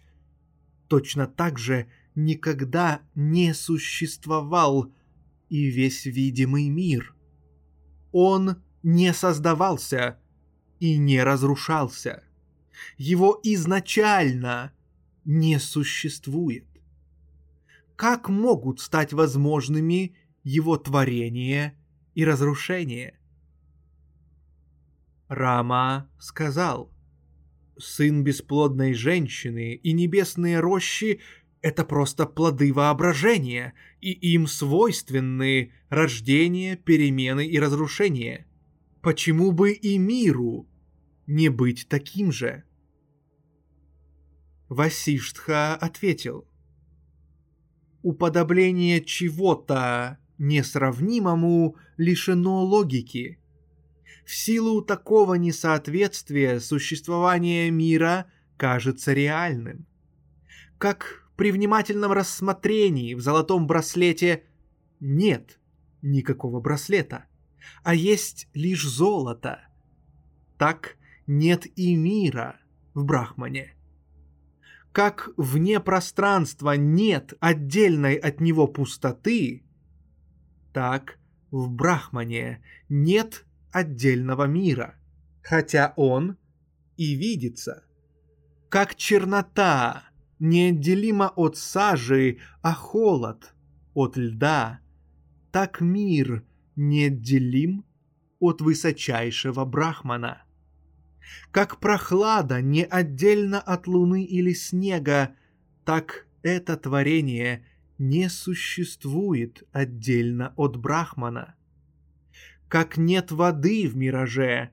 Точно 0.88 1.28
так 1.28 1.60
же 1.60 1.88
никогда 2.16 3.02
не 3.16 3.54
существовал 3.54 4.94
и 5.50 5.66
весь 5.66 6.06
видимый 6.06 6.70
мир. 6.70 7.14
Он 8.14 8.62
не 8.84 9.14
создавался 9.14 10.18
и 10.80 10.98
не 10.98 11.22
разрушался. 11.24 12.24
Его 12.98 13.38
изначально 13.44 14.72
не 15.26 15.60
существует 15.60 16.66
как 18.02 18.30
могут 18.30 18.80
стать 18.80 19.14
возможными 19.14 20.16
его 20.44 20.76
творение 20.76 21.78
и 22.16 22.26
разрушение. 22.26 23.20
Рама 25.32 26.10
сказал, 26.20 26.92
«Сын 27.78 28.22
бесплодной 28.22 28.94
женщины 28.94 29.76
и 29.76 29.94
небесные 29.94 30.60
рощи 30.60 31.22
это 31.62 31.86
просто 31.86 32.26
плоды 32.26 32.74
воображения, 32.74 33.74
и 34.02 34.12
им 34.12 34.46
свойственны 34.46 35.72
рождение, 35.88 36.76
перемены 36.76 37.48
и 37.48 37.58
разрушение. 37.60 38.46
Почему 39.02 39.54
бы 39.54 39.72
и 39.72 39.98
миру 39.98 40.68
не 41.28 41.48
быть 41.48 41.88
таким 41.88 42.34
же? 42.34 42.66
Васиштха 44.68 45.76
ответил. 45.76 46.46
Уподобление 48.02 49.02
чего-то 49.02 50.18
несравнимому 50.38 51.78
лишено 51.96 52.66
логики. 52.66 53.41
В 54.26 54.36
силу 54.36 54.82
такого 54.82 55.36
несоответствия 55.36 56.60
существование 56.60 57.70
мира 57.72 58.28
кажется 58.58 59.14
реальным. 59.14 59.86
Как 60.78 61.28
при 61.36 61.52
внимательном 61.52 62.12
рассмотрении 62.12 63.14
в 63.14 63.22
золотом 63.22 63.68
браслете 63.68 64.44
нет 65.00 65.60
никакого 66.02 66.60
браслета, 66.60 67.26
а 67.84 67.96
есть 67.96 68.48
лишь 68.54 68.88
золото. 68.88 69.62
Так 70.58 70.98
нет 71.28 71.66
и 71.76 71.96
мира 71.96 72.60
в 72.94 73.04
Брахмане. 73.04 73.76
Как 74.92 75.30
вне 75.38 75.80
пространства 75.80 76.76
нет 76.76 77.34
отдельной 77.40 78.16
от 78.16 78.42
него 78.42 78.68
пустоты, 78.68 79.64
так 80.74 81.18
в 81.50 81.70
Брахмане 81.70 82.62
нет 82.90 83.46
отдельного 83.72 84.46
мира, 84.46 84.96
хотя 85.42 85.94
он 85.96 86.38
и 86.98 87.16
видится. 87.16 87.84
Как 88.70 88.96
чернота 88.96 90.04
неотделима 90.40 91.32
от 91.36 91.58
сажи, 91.58 92.40
а 92.62 92.74
холод 92.74 93.54
от 93.94 94.18
льда, 94.18 94.80
так 95.52 95.82
мир 95.82 96.44
неотделим 96.76 97.86
от 98.40 98.62
высочайшего 98.62 99.66
Брахмана. 99.66 100.44
Как 101.52 101.80
прохлада 101.80 102.62
не 102.62 102.84
отдельно 102.84 103.60
от 103.60 103.88
луны 103.88 104.24
или 104.24 104.54
снега, 104.54 105.36
так 105.86 106.26
это 106.42 106.78
творение 106.78 107.66
не 107.98 108.30
существует 108.30 109.64
отдельно 109.72 110.54
от 110.56 110.78
Брахмана. 110.78 111.56
Как 112.72 112.96
нет 112.96 113.32
воды 113.34 113.86
в 113.86 113.98
мираже, 113.98 114.70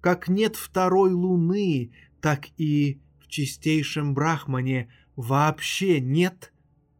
как 0.00 0.26
нет 0.26 0.56
второй 0.56 1.12
луны, 1.12 1.92
так 2.20 2.48
и 2.56 3.00
в 3.20 3.28
чистейшем 3.28 4.14
Брахмане 4.14 4.92
вообще 5.14 6.00
нет 6.00 6.52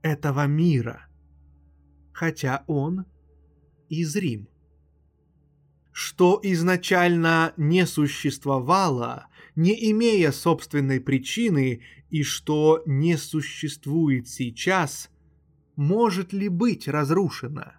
этого 0.03 0.47
мира, 0.47 1.09
хотя 2.13 2.63
он 2.69 3.07
из 3.89 4.15
Рим. 4.15 4.47
Что 5.91 6.39
изначально 6.45 7.53
не 7.57 7.85
существовало, 7.85 9.27
не 9.57 9.91
имея 9.91 10.31
собственной 10.31 11.01
причины, 11.01 11.83
и 12.11 12.23
что 12.23 12.85
не 12.87 13.17
существует 13.17 14.29
сейчас, 14.29 15.11
может 15.75 16.33
ли 16.33 16.49
быть 16.49 16.87
разрушено? 16.87 17.73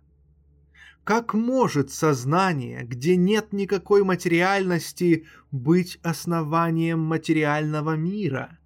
Как 1.08 1.34
может 1.34 1.90
сознание, 1.90 2.84
где 2.84 3.16
нет 3.16 3.54
никакой 3.54 4.04
материальности, 4.04 5.26
быть 5.52 6.00
основанием 6.04 7.00
материального 7.00 7.96
мира? 7.96 8.60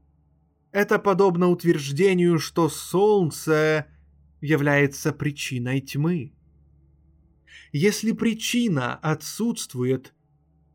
Это 0.72 0.98
подобно 0.98 1.50
утверждению, 1.50 2.40
что 2.40 2.68
Солнце 2.68 3.86
является 4.42 5.14
причиной 5.14 5.82
тьмы. 5.82 6.34
Если 7.74 8.12
причина 8.12 8.96
отсутствует, 8.96 10.16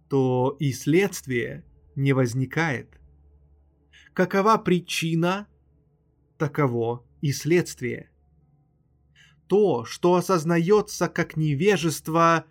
то 0.08 0.56
и 0.60 0.70
следствие 0.70 1.64
не 1.96 2.12
возникает. 2.12 3.00
Какова 4.12 4.56
причина, 4.58 5.48
таково 6.38 7.04
и 7.22 7.32
следствие. 7.32 8.08
То, 9.46 9.84
что 9.84 10.14
осознается 10.14 11.08
как 11.08 11.36
невежество, 11.36 12.44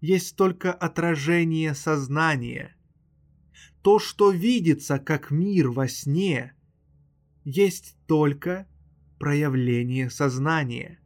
есть 0.00 0.36
только 0.36 0.72
отражение 0.72 1.74
сознания. 1.74 2.76
То, 3.82 3.98
что 3.98 4.30
видится 4.30 4.98
как 4.98 5.30
мир 5.30 5.70
во 5.70 5.88
сне– 5.88 6.54
есть 7.44 7.96
только 8.06 8.66
проявление 9.18 10.10
сознания. 10.10 10.98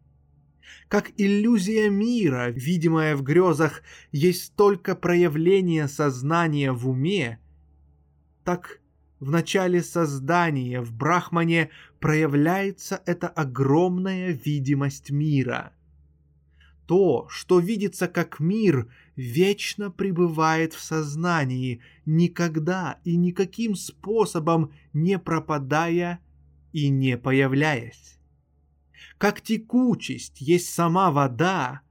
Как 0.89 1.11
иллюзия 1.17 1.91
мира, 1.91 2.51
видимая 2.51 3.17
в 3.17 3.23
грезах, 3.23 3.83
есть 4.13 4.55
только 4.55 4.95
проявление 4.95 5.89
сознания 5.89 6.73
в 6.73 6.89
уме, 6.89 7.41
так 8.45 8.81
в 9.21 9.31
начале 9.31 9.83
создания 9.83 10.81
в 10.81 10.93
Брахмане 10.93 11.71
проявляется 12.01 13.03
эта 13.07 13.29
огромная 13.29 14.31
видимость 14.31 15.11
мира. 15.11 15.73
То, 16.87 17.27
что 17.29 17.59
видится 17.59 18.09
как 18.09 18.41
мир, 18.41 18.91
вечно 19.15 19.91
пребывает 19.91 20.73
в 20.73 20.81
сознании, 20.81 21.83
никогда 22.07 22.99
и 23.05 23.17
никаким 23.17 23.75
способом 23.75 24.73
не 24.93 25.19
пропадая 25.19 26.21
и 26.73 26.89
не 26.89 27.19
появляясь. 27.19 28.19
Как 29.19 29.43
текучесть 29.43 30.41
есть 30.41 30.73
сама 30.73 31.11
вода, 31.11 31.83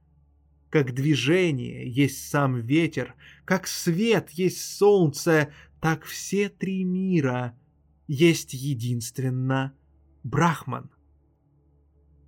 как 0.70 0.94
движение 0.94 1.88
есть 1.88 2.28
сам 2.28 2.60
ветер, 2.60 3.14
как 3.44 3.66
свет 3.66 4.30
есть 4.30 4.76
солнце, 4.76 5.52
так 5.80 6.04
все 6.04 6.48
три 6.48 6.84
мира 6.84 7.58
есть 8.06 8.54
единственно 8.54 9.74
Брахман. 10.22 10.90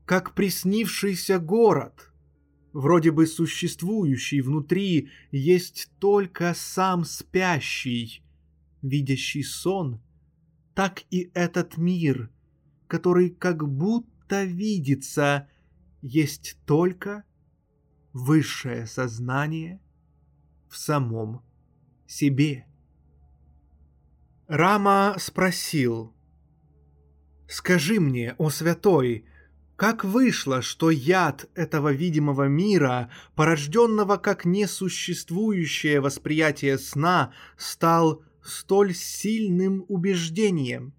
Как 0.05 0.35
приснившийся 0.35 1.39
город, 1.39 2.13
вроде 2.73 3.11
бы 3.11 3.27
существующий 3.27 4.41
внутри, 4.41 5.11
есть 5.31 5.91
только 5.99 6.55
сам 6.55 7.05
спящий, 7.05 8.23
видящий 8.83 9.45
сон, 9.45 10.01
так 10.75 11.03
и 11.11 11.31
этот 11.35 11.77
мир— 11.77 12.31
который 12.91 13.31
как 13.31 13.67
будто 13.69 14.43
видится, 14.43 15.49
есть 16.03 16.59
только 16.67 17.23
высшее 18.13 18.87
сознание 18.87 19.81
в 20.69 20.77
самом 20.77 21.43
себе. 22.07 22.67
Рама 24.47 25.17
спросил, 25.19 26.13
«Скажи 27.49 28.01
мне, 28.01 28.35
о 28.39 28.51
святой, 28.51 29.25
как 29.77 30.05
вышло, 30.05 30.61
что 30.61 30.91
яд 30.91 31.49
этого 31.55 31.93
видимого 31.93 32.49
мира, 32.49 33.11
порожденного 33.35 34.17
как 34.17 34.45
несуществующее 34.45 36.01
восприятие 36.01 36.79
сна, 36.79 37.33
стал 37.57 38.23
столь 38.43 38.95
сильным 38.95 39.85
убеждением?» 39.89 40.95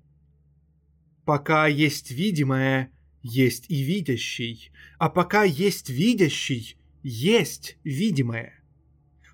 Пока 1.26 1.68
есть 1.68 2.12
видимое, 2.12 2.92
есть 3.22 3.66
и 3.70 3.84
видящий, 3.84 4.72
а 4.98 5.10
пока 5.10 5.44
есть 5.44 5.90
видящий, 5.90 6.78
есть 7.04 7.78
видимое. 7.84 8.64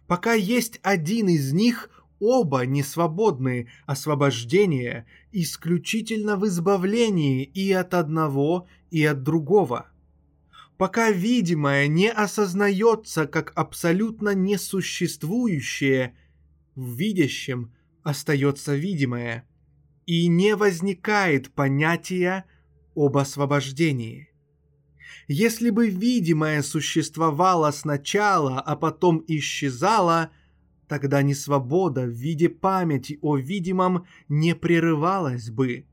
Пока 0.07 0.33
есть 0.33 0.79
один 0.83 1.27
из 1.27 1.53
них, 1.53 1.89
оба 2.19 2.65
не 2.65 2.83
свободны, 2.83 3.69
освобождение 3.85 5.05
исключительно 5.31 6.37
в 6.37 6.47
избавлении 6.47 7.43
и 7.43 7.71
от 7.71 7.93
одного, 7.93 8.67
и 8.89 9.03
от 9.03 9.23
другого. 9.23 9.89
Пока 10.77 11.11
видимое 11.11 11.87
не 11.87 12.09
осознается 12.09 13.25
как 13.27 13.51
абсолютно 13.55 14.33
несуществующее, 14.33 16.15
в 16.75 16.95
видящем 16.95 17.73
остается 18.03 18.75
видимое– 18.75 19.47
и 20.07 20.27
не 20.27 20.55
возникает 20.55 21.51
понятия 21.51 22.45
об 22.95 23.17
освобождении. 23.17 24.29
Если 25.27 25.71
бы 25.71 25.89
видимое 25.89 26.61
существовало 26.61 27.69
сначала, 27.71 28.61
а 28.61 28.77
потом 28.77 29.23
исчезало, 29.27 30.31
тогда 30.87 31.21
несвобода 31.21 32.03
в 32.03 32.11
виде 32.11 32.47
памяти 32.47 33.19
о 33.21 33.35
видимом 33.35 34.05
не 34.29 34.55
прерывалась 34.55 35.49
бы. 35.49 35.85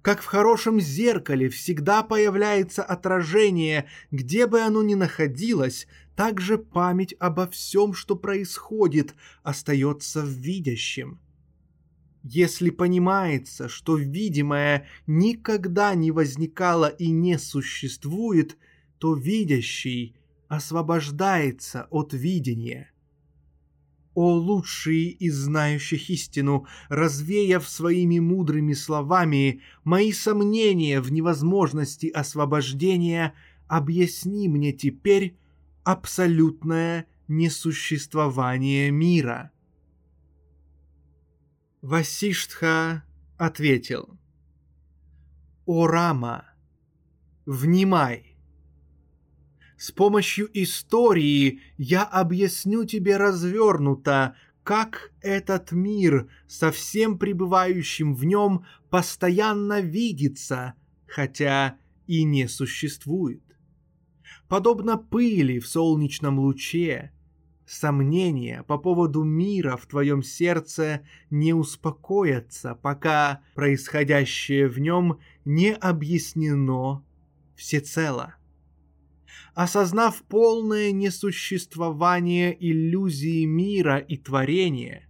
Как 0.00 0.22
в 0.22 0.26
хорошем 0.26 0.80
зеркале 0.80 1.48
всегда 1.48 2.04
появляется 2.04 2.84
отражение, 2.84 3.86
где 4.12 4.46
бы 4.46 4.60
оно 4.60 4.84
ни 4.84 4.94
находилось, 4.94 5.88
так 6.14 6.40
же 6.40 6.56
память 6.56 7.16
обо 7.18 7.48
всем, 7.48 7.94
что 7.94 8.14
происходит, 8.14 9.16
остается 9.42 10.22
в 10.22 10.28
видящем– 10.28 11.18
Если 12.28 12.70
понимается, 12.70 13.68
что 13.68 13.96
видимое 13.96 14.88
никогда 15.06 15.94
не 15.94 16.10
возникало 16.10 16.88
и 16.88 17.08
не 17.08 17.38
существует, 17.38 18.58
то 18.98 19.14
видящий 19.14 20.16
освобождается 20.48 21.86
от 21.88 22.14
видения. 22.14 22.90
О 24.14 24.32
лучшие 24.32 25.10
из 25.10 25.36
знающих 25.36 26.10
истину, 26.10 26.66
развеяв 26.88 27.68
своими 27.68 28.18
мудрыми 28.18 28.72
словами 28.72 29.60
мои 29.84 30.10
сомнения 30.10 31.00
в 31.00 31.12
невозможности 31.12 32.08
освобождения, 32.08 33.34
объясни 33.68 34.48
мне 34.48 34.72
теперь 34.72 35.36
абсолютное 35.84 37.06
несуществование 37.28 38.90
мира. 38.90 39.52
Васиштха 41.86 43.04
ответил. 43.36 44.18
«О 45.66 45.86
Рама, 45.86 46.46
внимай! 47.44 48.36
С 49.76 49.92
помощью 49.92 50.50
истории 50.52 51.60
я 51.78 52.02
объясню 52.02 52.86
тебе 52.86 53.16
развернуто, 53.18 54.34
как 54.64 55.12
этот 55.20 55.70
мир 55.70 56.28
со 56.48 56.72
всем 56.72 57.20
пребывающим 57.20 58.16
в 58.16 58.24
нем 58.24 58.66
постоянно 58.90 59.80
видится, 59.80 60.74
хотя 61.06 61.78
и 62.08 62.24
не 62.24 62.48
существует. 62.48 63.44
Подобно 64.48 64.98
пыли 64.98 65.60
в 65.60 65.68
солнечном 65.68 66.40
луче, 66.40 67.12
Сомнения 67.66 68.62
по 68.62 68.78
поводу 68.78 69.24
мира 69.24 69.76
в 69.76 69.86
твоем 69.86 70.22
сердце 70.22 71.00
не 71.30 71.52
успокоятся, 71.52 72.76
пока 72.76 73.42
происходящее 73.56 74.68
в 74.68 74.78
нем 74.78 75.18
не 75.44 75.74
объяснено 75.74 77.04
всецело. 77.56 78.36
Осознав 79.54 80.22
полное 80.22 80.92
несуществование 80.92 82.56
иллюзии 82.56 83.44
мира 83.46 83.98
и 83.98 84.16
творения, 84.16 85.08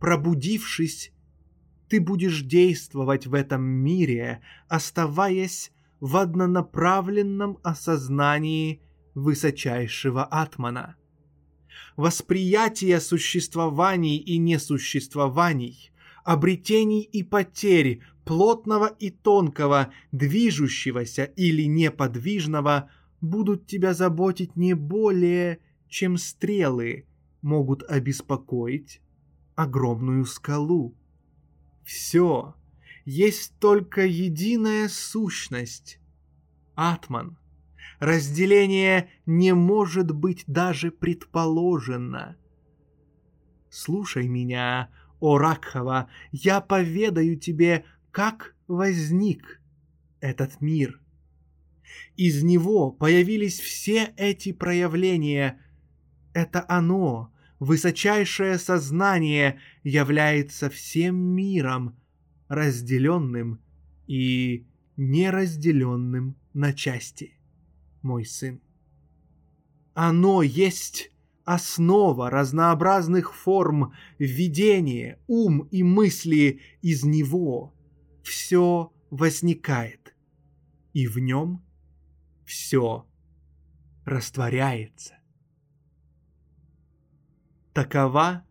пробудившись, 0.00 1.12
ты 1.88 2.00
будешь 2.00 2.42
действовать 2.42 3.28
в 3.28 3.34
этом 3.34 3.62
мире, 3.62 4.40
оставаясь 4.66 5.70
в 6.00 6.16
однонаправленном 6.16 7.58
осознании 7.62 8.82
высочайшего 9.14 10.24
атмана– 10.24 10.96
восприятие 11.96 13.00
существований 13.00 14.16
и 14.16 14.38
несуществований, 14.38 15.92
обретений 16.24 17.00
и 17.02 17.22
потерь, 17.22 18.00
плотного 18.24 18.86
и 18.86 19.10
тонкого, 19.10 19.92
движущегося 20.12 21.24
или 21.24 21.64
неподвижного, 21.64 22.90
будут 23.20 23.66
тебя 23.66 23.94
заботить 23.94 24.56
не 24.56 24.74
более, 24.74 25.58
чем 25.88 26.16
стрелы 26.16 27.06
могут 27.42 27.82
обеспокоить 27.82 29.00
огромную 29.54 30.24
скалу. 30.24 30.94
Все 31.84 32.54
есть 33.04 33.54
только 33.58 34.06
единая 34.06 34.88
сущность— 34.88 35.98
Атман— 36.74 37.36
Разделение 38.02 39.10
не 39.26 39.54
может 39.54 40.10
быть 40.10 40.42
даже 40.48 40.90
предположено. 40.90 42.36
Слушай 43.70 44.26
меня, 44.26 44.90
о 45.20 45.38
Ракхава, 45.38 46.10
я 46.32 46.60
поведаю 46.60 47.36
тебе, 47.36 47.84
как 48.10 48.56
возник 48.66 49.60
этот 50.18 50.60
мир. 50.60 51.00
Из 52.16 52.42
него 52.42 52.90
появились 52.90 53.60
все 53.60 54.12
эти 54.16 54.50
проявления. 54.50 55.60
Это 56.32 56.64
оно, 56.66 57.32
высочайшее 57.60 58.58
сознание, 58.58 59.60
является 59.84 60.70
всем 60.70 61.14
миром, 61.14 61.96
разделенным 62.48 63.60
и 64.08 64.66
неразделенным 64.96 66.34
на 66.52 66.72
части 66.72 67.36
мой 68.02 68.24
сын. 68.24 68.60
Оно 69.94 70.42
есть 70.42 71.10
основа 71.44 72.30
разнообразных 72.30 73.34
форм 73.34 73.92
видения, 74.18 75.18
ум 75.26 75.68
и 75.70 75.82
мысли 75.82 76.60
из 76.80 77.04
него. 77.04 77.74
Все 78.22 78.92
возникает, 79.10 80.14
и 80.92 81.06
в 81.06 81.18
нем 81.18 81.64
все 82.44 83.06
растворяется. 84.04 85.18
Такова 87.72 88.44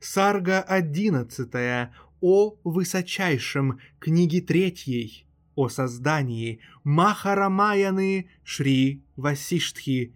Сарга 0.00 0.62
одиннадцатая 0.62 1.94
о 2.20 2.56
высочайшем 2.64 3.80
книги 3.98 4.40
третьей 4.40 5.27
о 5.58 5.68
создании 5.68 6.60
Махарамаяны 6.84 8.30
Шри 8.44 9.02
Васиштхи, 9.16 10.14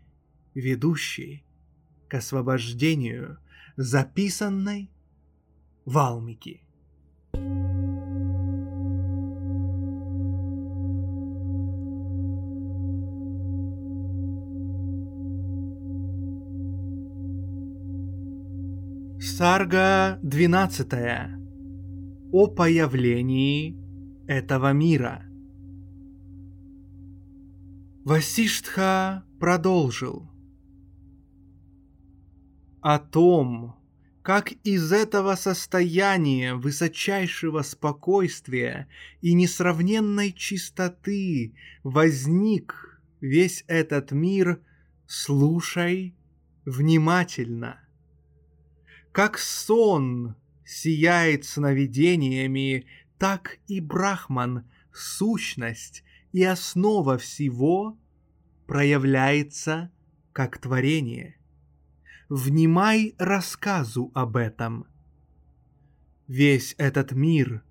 ведущей 0.55 1.45
к 2.07 2.15
освобождению 2.15 3.39
записанной 3.77 4.89
Валмики. 5.85 6.63
Сарга 19.19 20.21
12. 20.23 20.93
О 22.31 22.47
появлении 22.47 23.77
этого 24.29 24.73
мира– 24.73 25.25
Васиштха 28.05 29.25
продолжил. 29.39 30.29
О 32.81 32.99
том, 32.99 33.77
как 34.23 34.51
из 34.65 34.91
этого 34.91 35.37
состояния 35.37 36.57
высочайшего 36.57 37.63
спокойствия 37.63 38.89
и 39.21 39.35
несравненной 39.35 40.33
чистоты 40.33 41.55
возник 41.85 43.01
весь 43.21 43.63
этот 43.69 44.11
мир, 44.11 44.61
слушай 45.07 46.17
внимательно. 46.65 47.79
Как 49.13 49.39
сон 49.39 50.35
сияет 50.65 51.45
сновидениями, 51.45 52.87
так 53.17 53.59
и 53.69 53.81
Брахман, 53.81 54.69
сущность, 54.93 56.03
и 56.33 56.43
основа 56.45 57.19
всего 57.19 57.99
проявляется 58.67 59.91
как 60.33 60.59
творение. 60.59 61.37
Внимай 62.29 63.15
рассказу 63.19 64.11
об 64.15 64.37
этом. 64.37 64.87
Весь 66.27 66.75
этот 66.79 67.13
мир 67.13 67.63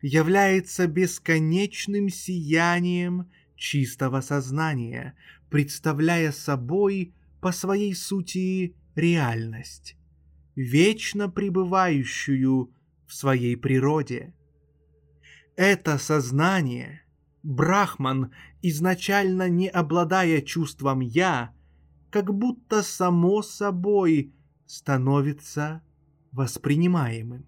является 0.00 0.86
бесконечным 0.86 2.08
сиянием 2.08 3.30
чистого 3.56 4.22
сознания, 4.22 5.14
представляя 5.50 6.32
собой 6.32 7.12
по 7.40 7.52
своей 7.52 7.94
сути 7.94 8.74
реальность, 8.94 9.96
вечно 10.54 11.28
пребывающую 11.28 12.72
в 13.06 13.14
своей 13.14 13.56
природе. 13.56 14.32
Это 15.56 15.98
сознание— 15.98 17.02
Брахман, 17.46 18.32
изначально 18.60 19.48
не 19.48 19.68
обладая 19.68 20.40
чувством 20.40 20.98
«я», 20.98 21.54
как 22.10 22.34
будто 22.34 22.82
само 22.82 23.40
собой 23.40 24.32
становится 24.66 25.80
воспринимаемым. 26.32 27.46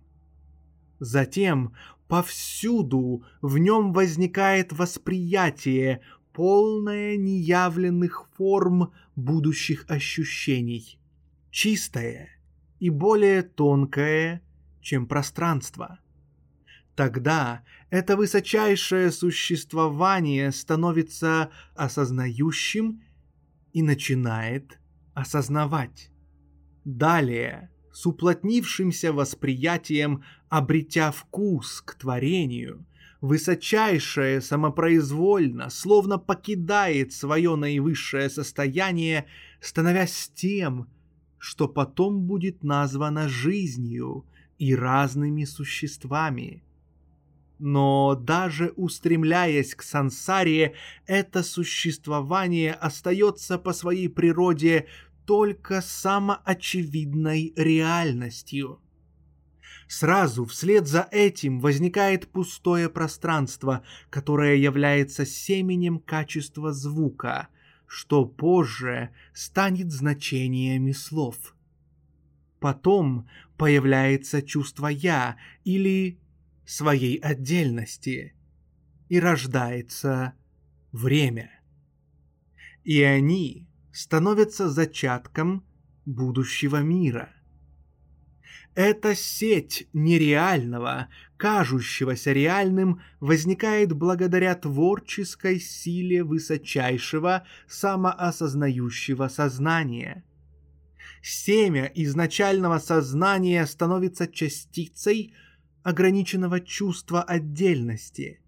Затем 1.00 1.74
повсюду 2.06 3.24
в 3.42 3.58
нем 3.58 3.92
возникает 3.92 4.72
восприятие, 4.72 6.02
полное 6.32 7.16
неявленных 7.16 8.28
форм 8.37 8.92
будущих 9.16 9.84
ощущений, 9.88 11.00
чистое 11.50 12.28
и 12.78 12.88
более 12.88 13.42
тонкое, 13.42 14.42
чем 14.80 15.08
пространство– 15.08 15.98
Тогда 16.98 17.62
это 17.90 18.16
высочайшее 18.16 19.12
существование 19.12 20.50
становится 20.50 21.52
осознающим 21.76 23.04
и 23.72 23.82
начинает 23.82 24.80
осознавать. 25.14 26.11
Далее 26.84 27.70
с 27.92 28.04
уплотнившимся 28.04 29.12
восприятием, 29.12 30.24
обретя 30.48 31.12
вкус 31.12 31.82
к 31.82 31.94
творению, 31.94 32.84
высочайшее 33.20 34.40
самопроизвольно, 34.40 35.70
словно 35.70 36.18
покидает 36.18 37.12
свое 37.12 37.54
наивысшее 37.54 38.28
состояние, 38.28 39.26
становясь 39.61 40.32
тем, 40.34 40.88
что 41.38 41.68
потом 41.68 42.22
будет 42.22 42.64
названо 42.64 43.28
жизнью 43.28 44.26
и 44.58 44.74
разными 44.74 45.44
существами. 45.44 46.64
Но 47.59 48.14
даже 48.14 48.73
устремляясь 48.77 49.75
к 49.75 49.83
сансаре, 49.83 50.75
это 51.07 51.42
существование 51.42 52.73
остается 52.73 53.59
по 53.59 53.73
своей 53.73 54.09
природе 54.09 54.87
только 55.27 55.83
самоочевидной 55.83 57.53
реальностью. 57.57 58.81
Сразу 59.88 60.44
вслед 60.44 60.87
за 60.87 61.09
этим 61.11 61.61
возникает 61.61 62.29
пустое 62.29 62.88
пространство, 62.88 63.83
которое 64.11 64.57
является 64.57 65.27
семенем 65.27 65.99
качества 65.99 66.73
звука, 66.73 67.49
что 67.87 68.27
позже 68.27 69.11
станет 69.33 69.90
значениями 69.90 70.92
слов. 70.92 71.55
Потом 72.61 73.29
появляется 73.57 74.42
чувство 74.42 74.88
«я» 74.88 75.37
или 75.64 76.18
своей 76.68 77.16
отдельности, 77.16 78.35
и 79.09 79.18
рождается 79.18 80.35
время. 80.92 81.50
И 82.85 83.02
они 83.02 83.66
становятся 83.90 84.68
зачатком 84.68 85.64
будущего 86.04 86.83
мира. 86.83 87.31
Эта 88.74 89.14
сеть 89.14 89.88
нереального, 89.94 91.09
кажущегося 91.38 92.33
реальным, 92.33 93.00
возникает 93.18 93.94
благодаря 93.94 94.54
творческой 94.54 95.61
силе 95.61 96.22
высочайшего 96.22 97.46
самоосознающего 97.66 99.28
сознания. 99.28 100.22
Семя 101.22 101.90
изначального 101.94 102.78
сознания 102.78 103.66
становится 103.66 104.28
частицей 104.28 105.35
ограниченного 105.88 106.61
чувства 106.61 107.22
отдельности, 107.22 108.42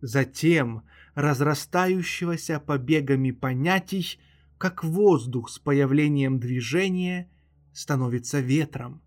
затем 0.00 0.84
разрастающегося 1.14 2.60
побегами 2.60 3.30
понятий, 3.30 4.18
как 4.56 4.82
воздух 4.82 5.50
с 5.50 5.58
появлением 5.58 6.40
движения 6.40 7.28
становится 7.74 8.40
ветром. 8.40 9.02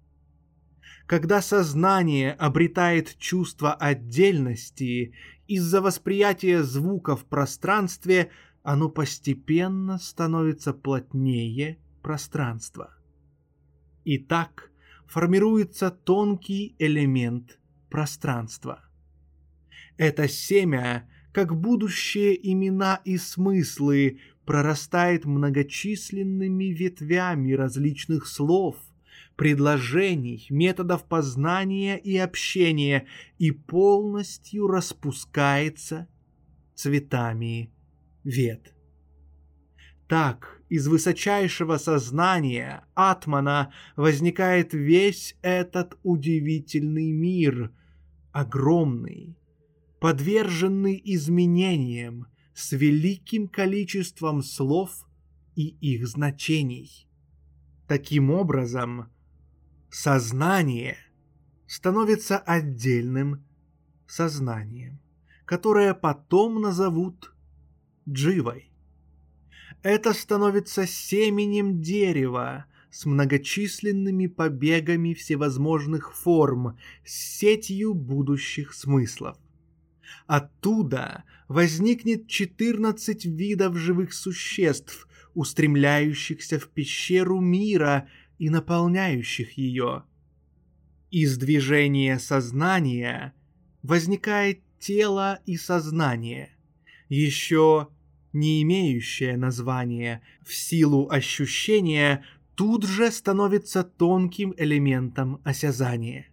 Когда 1.08 1.42
сознание 1.42 2.34
обретает 2.34 3.18
чувство 3.18 3.74
отдельности 3.74 5.16
из-за 5.48 5.82
восприятия 5.82 6.62
звука 6.62 7.16
в 7.16 7.26
пространстве, 7.26 8.30
оно 8.62 8.90
постепенно 8.90 9.98
становится 9.98 10.72
плотнее 10.72 11.80
пространства. 12.04 12.96
И 14.04 14.20
так 14.20 14.70
формируется 15.08 15.92
тонкий 15.92 16.76
элемент 16.80 17.60
пространства. 17.90 18.84
Это 19.98 20.28
семя, 20.28 21.10
как 21.32 21.56
будущие 21.56 22.36
имена 22.52 23.02
и 23.06 23.18
смыслы, 23.18 24.20
прорастает 24.46 25.26
многочисленными 25.26 26.66
ветвями 26.66 27.54
различных 27.54 28.28
слов, 28.28 28.78
предложений, 29.36 30.48
методов 30.50 31.06
познания 31.06 31.98
и 31.98 32.18
общения 32.18 33.08
и 33.38 33.52
полностью 33.52 34.68
распускается 34.68 36.08
цветами 36.74 37.74
вет. 38.24 38.74
Так, 40.08 40.55
из 40.70 40.88
высочайшего 40.88 41.78
сознания 41.78 42.86
Атмана 42.96 43.72
возникает 43.96 44.74
весь 44.74 45.36
этот 45.42 45.98
удивительный 46.04 47.12
мир, 47.12 47.72
огромный, 48.32 49.38
подверженный 50.00 51.02
изменениям, 51.04 52.28
с 52.54 52.72
великим 52.72 53.50
количеством 53.50 54.42
слов 54.42 55.06
и 55.56 55.68
их 55.68 56.08
значений. 56.08 57.08
Таким 57.88 58.32
образом, 58.32 59.12
сознание 59.92 60.98
становится 61.68 62.38
отдельным 62.38 63.46
сознанием, 64.08 65.00
которое 65.46 65.94
потом 65.94 66.62
назовут 66.62 67.34
дживой. 68.08 68.72
Это 69.86 70.16
становится 70.16 70.88
семенем 70.88 71.80
дерева 71.80 72.66
с 72.90 73.06
многочисленными 73.06 74.26
побегами 74.26 75.14
всевозможных 75.14 76.16
форм, 76.16 76.80
с 77.06 77.38
сетью 77.38 77.94
будущих 77.94 78.74
смыслов. 78.74 79.38
Оттуда 80.26 81.24
возникнет 81.48 82.28
14 82.28 83.26
видов 83.26 83.78
живых 83.78 84.16
существ, 84.16 85.08
устремляющихся 85.36 86.58
в 86.58 86.68
пещеру 86.70 87.40
мира 87.40 88.10
и 88.40 88.50
наполняющих 88.50 89.56
ее. 89.56 90.02
Из 91.12 91.38
движения 91.38 92.18
сознания 92.18 93.36
возникает 93.84 94.62
тело 94.80 95.42
и 95.46 95.58
сознание, 95.58 96.58
еще 97.08 97.90
не 98.36 98.62
имеющее 98.62 99.38
названия, 99.38 100.22
в 100.46 100.54
силу 100.54 101.10
ощущения 101.10 102.24
тут 102.56 102.86
же 102.86 103.10
становится 103.10 103.84
тонким 103.84 104.54
элементом 104.58 105.42
осязания. 105.44 106.28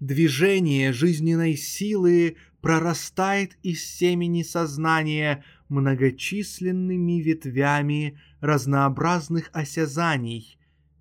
Движение 0.00 0.92
жизненной 0.92 1.56
силы 1.56 2.36
прорастает 2.60 3.58
из 3.62 3.84
семени 3.84 4.42
сознания 4.42 5.44
многочисленными 5.68 7.20
ветвями 7.20 8.18
разнообразных 8.40 9.50
осязаний 9.52 10.58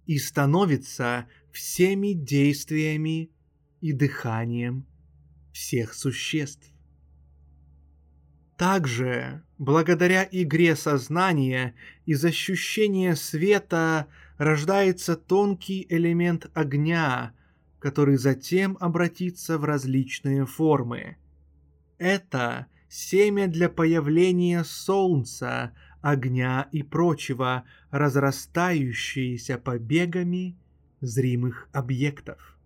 и 0.08 0.18
становится 0.18 1.28
всеми 1.52 2.14
действиями 2.14 3.30
и 3.82 3.94
дыханием 3.94 4.88
всех 5.52 5.94
существ. 5.94 6.72
Также, 8.62 9.42
благодаря 9.58 10.30
игре 10.32 10.76
сознания, 10.76 11.74
из 12.06 12.24
ощущения 12.24 13.16
света 13.16 14.06
рождается 14.38 15.16
тонкий 15.16 15.88
элемент 15.90 16.46
огня, 16.54 17.34
который 17.80 18.18
затем 18.18 18.78
обратится 18.80 19.58
в 19.58 19.64
различные 19.64 20.46
формы. 20.46 21.18
Это 21.98 22.68
семя 22.88 23.48
для 23.48 23.68
появления 23.68 24.64
солнца, 24.64 25.74
огня 26.04 26.68
и 26.72 26.84
прочего, 26.84 27.64
разрастающиеся 27.90 29.58
побегами 29.58 30.56
зримых 31.00 31.68
объектов. 31.72 32.60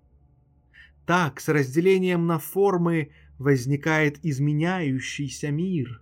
Так, 1.06 1.40
с 1.40 1.48
разделением 1.48 2.28
на 2.28 2.38
формы 2.38 3.12
возникает 3.38 4.24
изменяющийся 4.24 5.52
мир. 5.52 6.02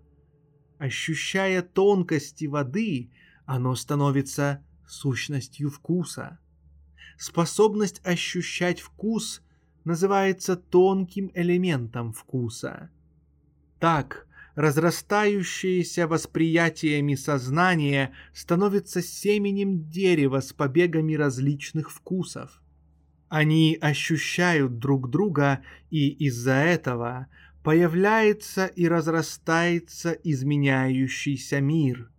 Ощущая 0.77 1.61
тонкости 1.61 2.45
воды, 2.45 3.11
оно 3.45 3.75
становится 3.75 4.63
сущностью 4.87 5.69
вкуса. 5.69 6.39
Способность 7.17 8.01
ощущать 8.03 8.79
вкус 8.79 9.41
называется 9.83 10.55
тонким 10.55 11.31
элементом 11.33 12.13
вкуса– 12.13 12.89
так, 13.83 14.27
разрастающееся 14.55 16.07
восприятиями 16.07 17.15
сознание 17.15 18.13
становится 18.33 19.01
семенем 19.01 19.89
дерева 19.89 20.39
с 20.39 20.53
побегами 20.53 21.15
различных 21.15 21.91
вкусов. 21.91 22.62
Они 23.33 23.79
ощущают 23.81 24.77
друг 24.77 25.09
друга, 25.09 25.63
и 25.89 26.07
из-за 26.27 26.53
этого 26.53 27.25
появляется 27.63 28.67
и 28.67 28.87
разрастается 28.87 30.11
изменяющийся 30.11 31.59
мир. 31.59 32.11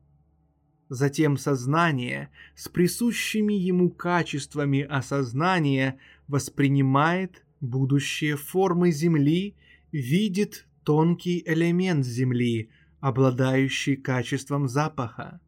Затем 0.89 1.37
сознание 1.37 2.31
с 2.57 2.69
присущими 2.69 3.55
ему 3.55 3.91
качествами 3.91 4.81
осознания 4.81 6.01
воспринимает 6.27 7.45
будущие 7.61 8.37
формы 8.37 8.91
Земли, 8.91 9.55
видит 9.93 10.67
тонкий 10.83 11.45
элемент 11.47 12.05
земли, 12.05 12.71
обладающий 12.99 13.95
качеством 13.95 14.67
запаха. 14.67 15.41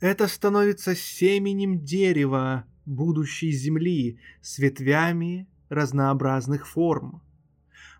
Это 0.00 0.26
становится 0.28 0.96
семенем 0.96 1.84
дерева 1.84 2.64
будущей 2.86 3.52
Земли 3.52 4.18
с 4.40 4.58
ветвями 4.58 5.46
разнообразных 5.68 6.68
форм. 6.68 7.22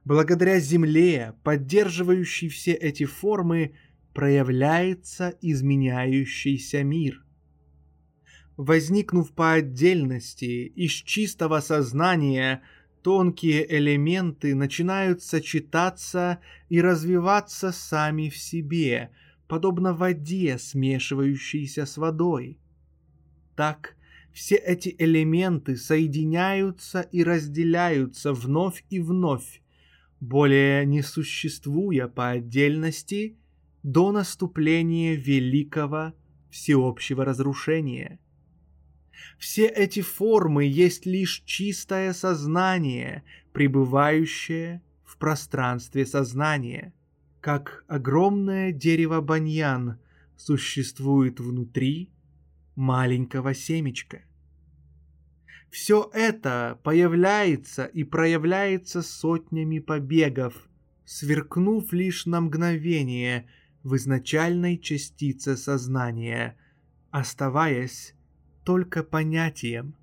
Благодаря 0.05 0.59
Земле, 0.59 1.35
поддерживающей 1.45 2.49
все 2.49 2.72
эти 2.72 3.05
формы, 3.05 3.74
проявляется 4.12 5.35
изменяющийся 5.41 6.83
мир. 6.83 7.24
Возникнув 8.57 9.33
по 9.33 9.53
отдельности 9.53 10.66
из 10.66 10.91
чистого 10.91 11.61
сознания, 11.61 12.62
тонкие 13.03 13.66
элементы 13.78 14.55
начинают 14.55 15.22
сочетаться 15.22 16.39
и 16.68 16.80
развиваться 16.80 17.72
сами 17.72 18.28
в 18.28 18.37
себе, 18.37 19.11
подобно 19.49 19.95
воде, 19.95 20.59
смешивающейся 20.59 21.87
с 21.87 21.97
водой. 21.97 22.59
Так 23.57 23.97
все 24.33 24.57
эти 24.57 24.95
элементы 24.99 25.76
соединяются 25.76 27.01
и 27.01 27.22
разделяются 27.22 28.33
вновь 28.33 28.85
и 28.89 28.99
вновь, 28.99 29.62
более 30.20 30.87
не 30.87 31.03
существуя 31.03 32.09
по 32.09 32.30
отдельности 32.30 33.37
до 33.83 34.12
наступления 34.12 35.14
великого 35.14 36.14
всеобщего 36.51 37.24
разрушения. 37.24 38.18
Все 39.39 39.66
эти 39.66 40.01
формы 40.01 40.64
есть 40.64 41.05
лишь 41.05 41.43
чистое 41.45 42.12
сознание, 42.12 43.24
пребывающее 43.53 44.83
в 45.05 45.18
пространстве 45.18 46.07
сознания, 46.07 46.95
как 47.41 47.85
огромное 47.87 48.72
дерево 48.72 49.20
баньян 49.20 49.99
существует 50.37 51.41
внутри 51.41 52.11
маленького 52.74 53.54
семечка. 53.54 54.22
Все 55.70 56.10
это 56.12 56.78
появляется 56.82 57.86
и 57.86 58.04
проявляется 58.04 59.00
сотнями 59.02 59.78
побегов, 59.78 60.68
сверкнув 61.06 61.92
лишь 61.92 62.26
на 62.26 62.42
мгновение 62.42 63.48
в 63.82 63.96
изначальной 63.96 64.78
частице 64.78 65.56
сознания, 65.56 66.56
оставаясь 67.10 68.14
только 68.64 69.02
понятием. 69.02 69.96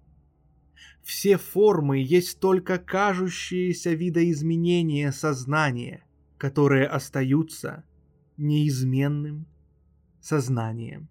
Все 1.04 1.38
формы 1.38 2.00
есть 2.00 2.40
только 2.40 2.78
кажущиеся 2.78 3.94
видоизменения 3.94 5.12
сознания, 5.12 6.04
которые 6.38 6.88
остаются 6.88 7.84
неизменным 8.38 9.46
сознанием. 10.22 11.10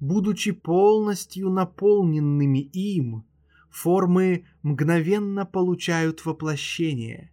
Будучи 0.00 0.52
полностью 0.52 1.50
наполненными 1.50 2.58
им, 2.58 3.24
формы 3.70 4.44
мгновенно 4.62 5.46
получают 5.46 6.24
воплощение. 6.24 7.32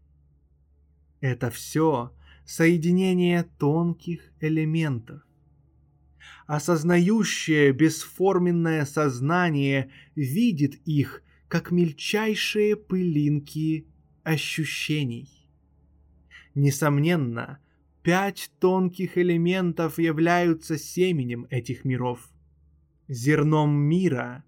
Это 1.19 1.49
все 1.49 2.11
соединение 2.45 3.43
тонких 3.57 4.31
элементов 4.39 5.21
осознающее 6.47 7.71
бесформенное 7.71 8.85
сознание 8.85 9.89
видит 10.15 10.75
их 10.85 11.23
как 11.47 11.71
мельчайшие 11.71 12.75
пылинки 12.75 13.87
ощущений. 14.23 15.29
Несомненно, 16.53 17.59
пять 18.03 18.51
тонких 18.59 19.17
элементов 19.17 19.97
являются 19.97 20.77
семенем 20.77 21.47
этих 21.49 21.85
миров. 21.85 22.29
Зерном 23.11 23.73
мира 23.73 24.45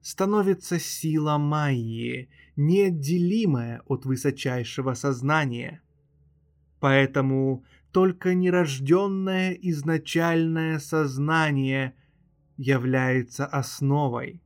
становится 0.00 0.78
сила 0.78 1.36
Майи, 1.36 2.28
неотделимая 2.54 3.82
от 3.86 4.04
высочайшего 4.04 4.94
сознания. 4.94 5.82
Поэтому 6.78 7.64
только 7.90 8.34
нерожденное 8.34 9.50
изначальное 9.54 10.78
сознание 10.78 11.96
является 12.56 13.46
основой, 13.46 14.40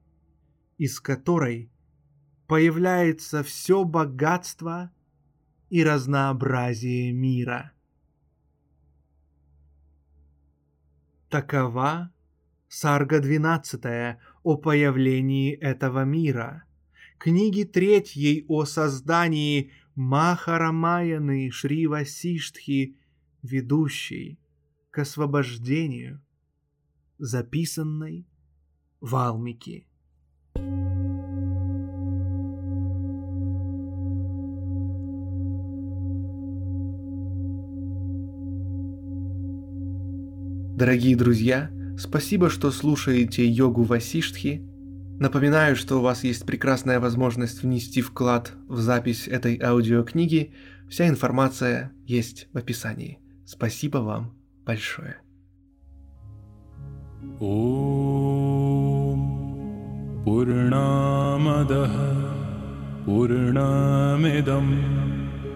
из 0.79 0.99
которой 0.99 1.71
появляется 2.47 3.43
все 3.43 3.85
богатство 3.85 4.91
и 5.69 5.85
разнообразие 5.85 7.13
мира. 7.13 7.73
Такова 11.29 12.11
Сарга 12.69 13.21
12 13.21 14.19
о 14.43 14.57
появлении 14.57 15.55
этого 15.55 16.05
мира, 16.05 16.65
книги 17.17 17.65
третьей 17.65 18.45
о 18.47 18.67
создании 18.67 19.73
Махарамаяны 19.95 21.51
Шри 21.51 21.87
Васиштхи 21.87 22.99
ведущий 23.43 24.39
к 24.91 24.99
освобождению, 24.99 26.23
записанной 27.17 28.27
в 29.01 29.17
Алмике. 29.17 29.87
Дорогие 40.77 41.17
друзья, 41.17 41.73
спасибо, 41.98 42.50
что 42.50 42.72
слушаете 42.72 43.48
йогу 43.48 43.84
Васиштхи. 43.84 44.62
Напоминаю, 45.20 45.76
что 45.76 45.98
у 45.98 46.02
вас 46.02 46.24
есть 46.24 46.46
прекрасная 46.46 47.00
возможность 47.00 47.64
внести 47.64 48.02
вклад 48.02 48.54
в 48.68 48.80
запись 48.80 49.28
этой 49.28 49.60
аудиокниги. 49.62 50.54
Вся 50.90 51.08
информация 51.08 51.92
есть 52.06 52.48
в 52.54 52.58
описании. 52.58 53.20
Спасибо 53.46 53.98
вам 53.98 54.34
большое. 54.66 55.18
ॐ 57.42 57.94
पूर्णामदः 60.26 61.96
पूर्णमिदं 63.06 64.68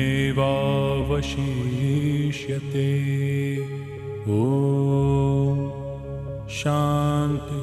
ॐ 4.38 5.60
शान्ति 6.58 7.62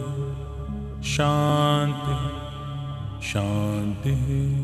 शान्ति 1.10 2.18
शान्तिः 3.28 4.59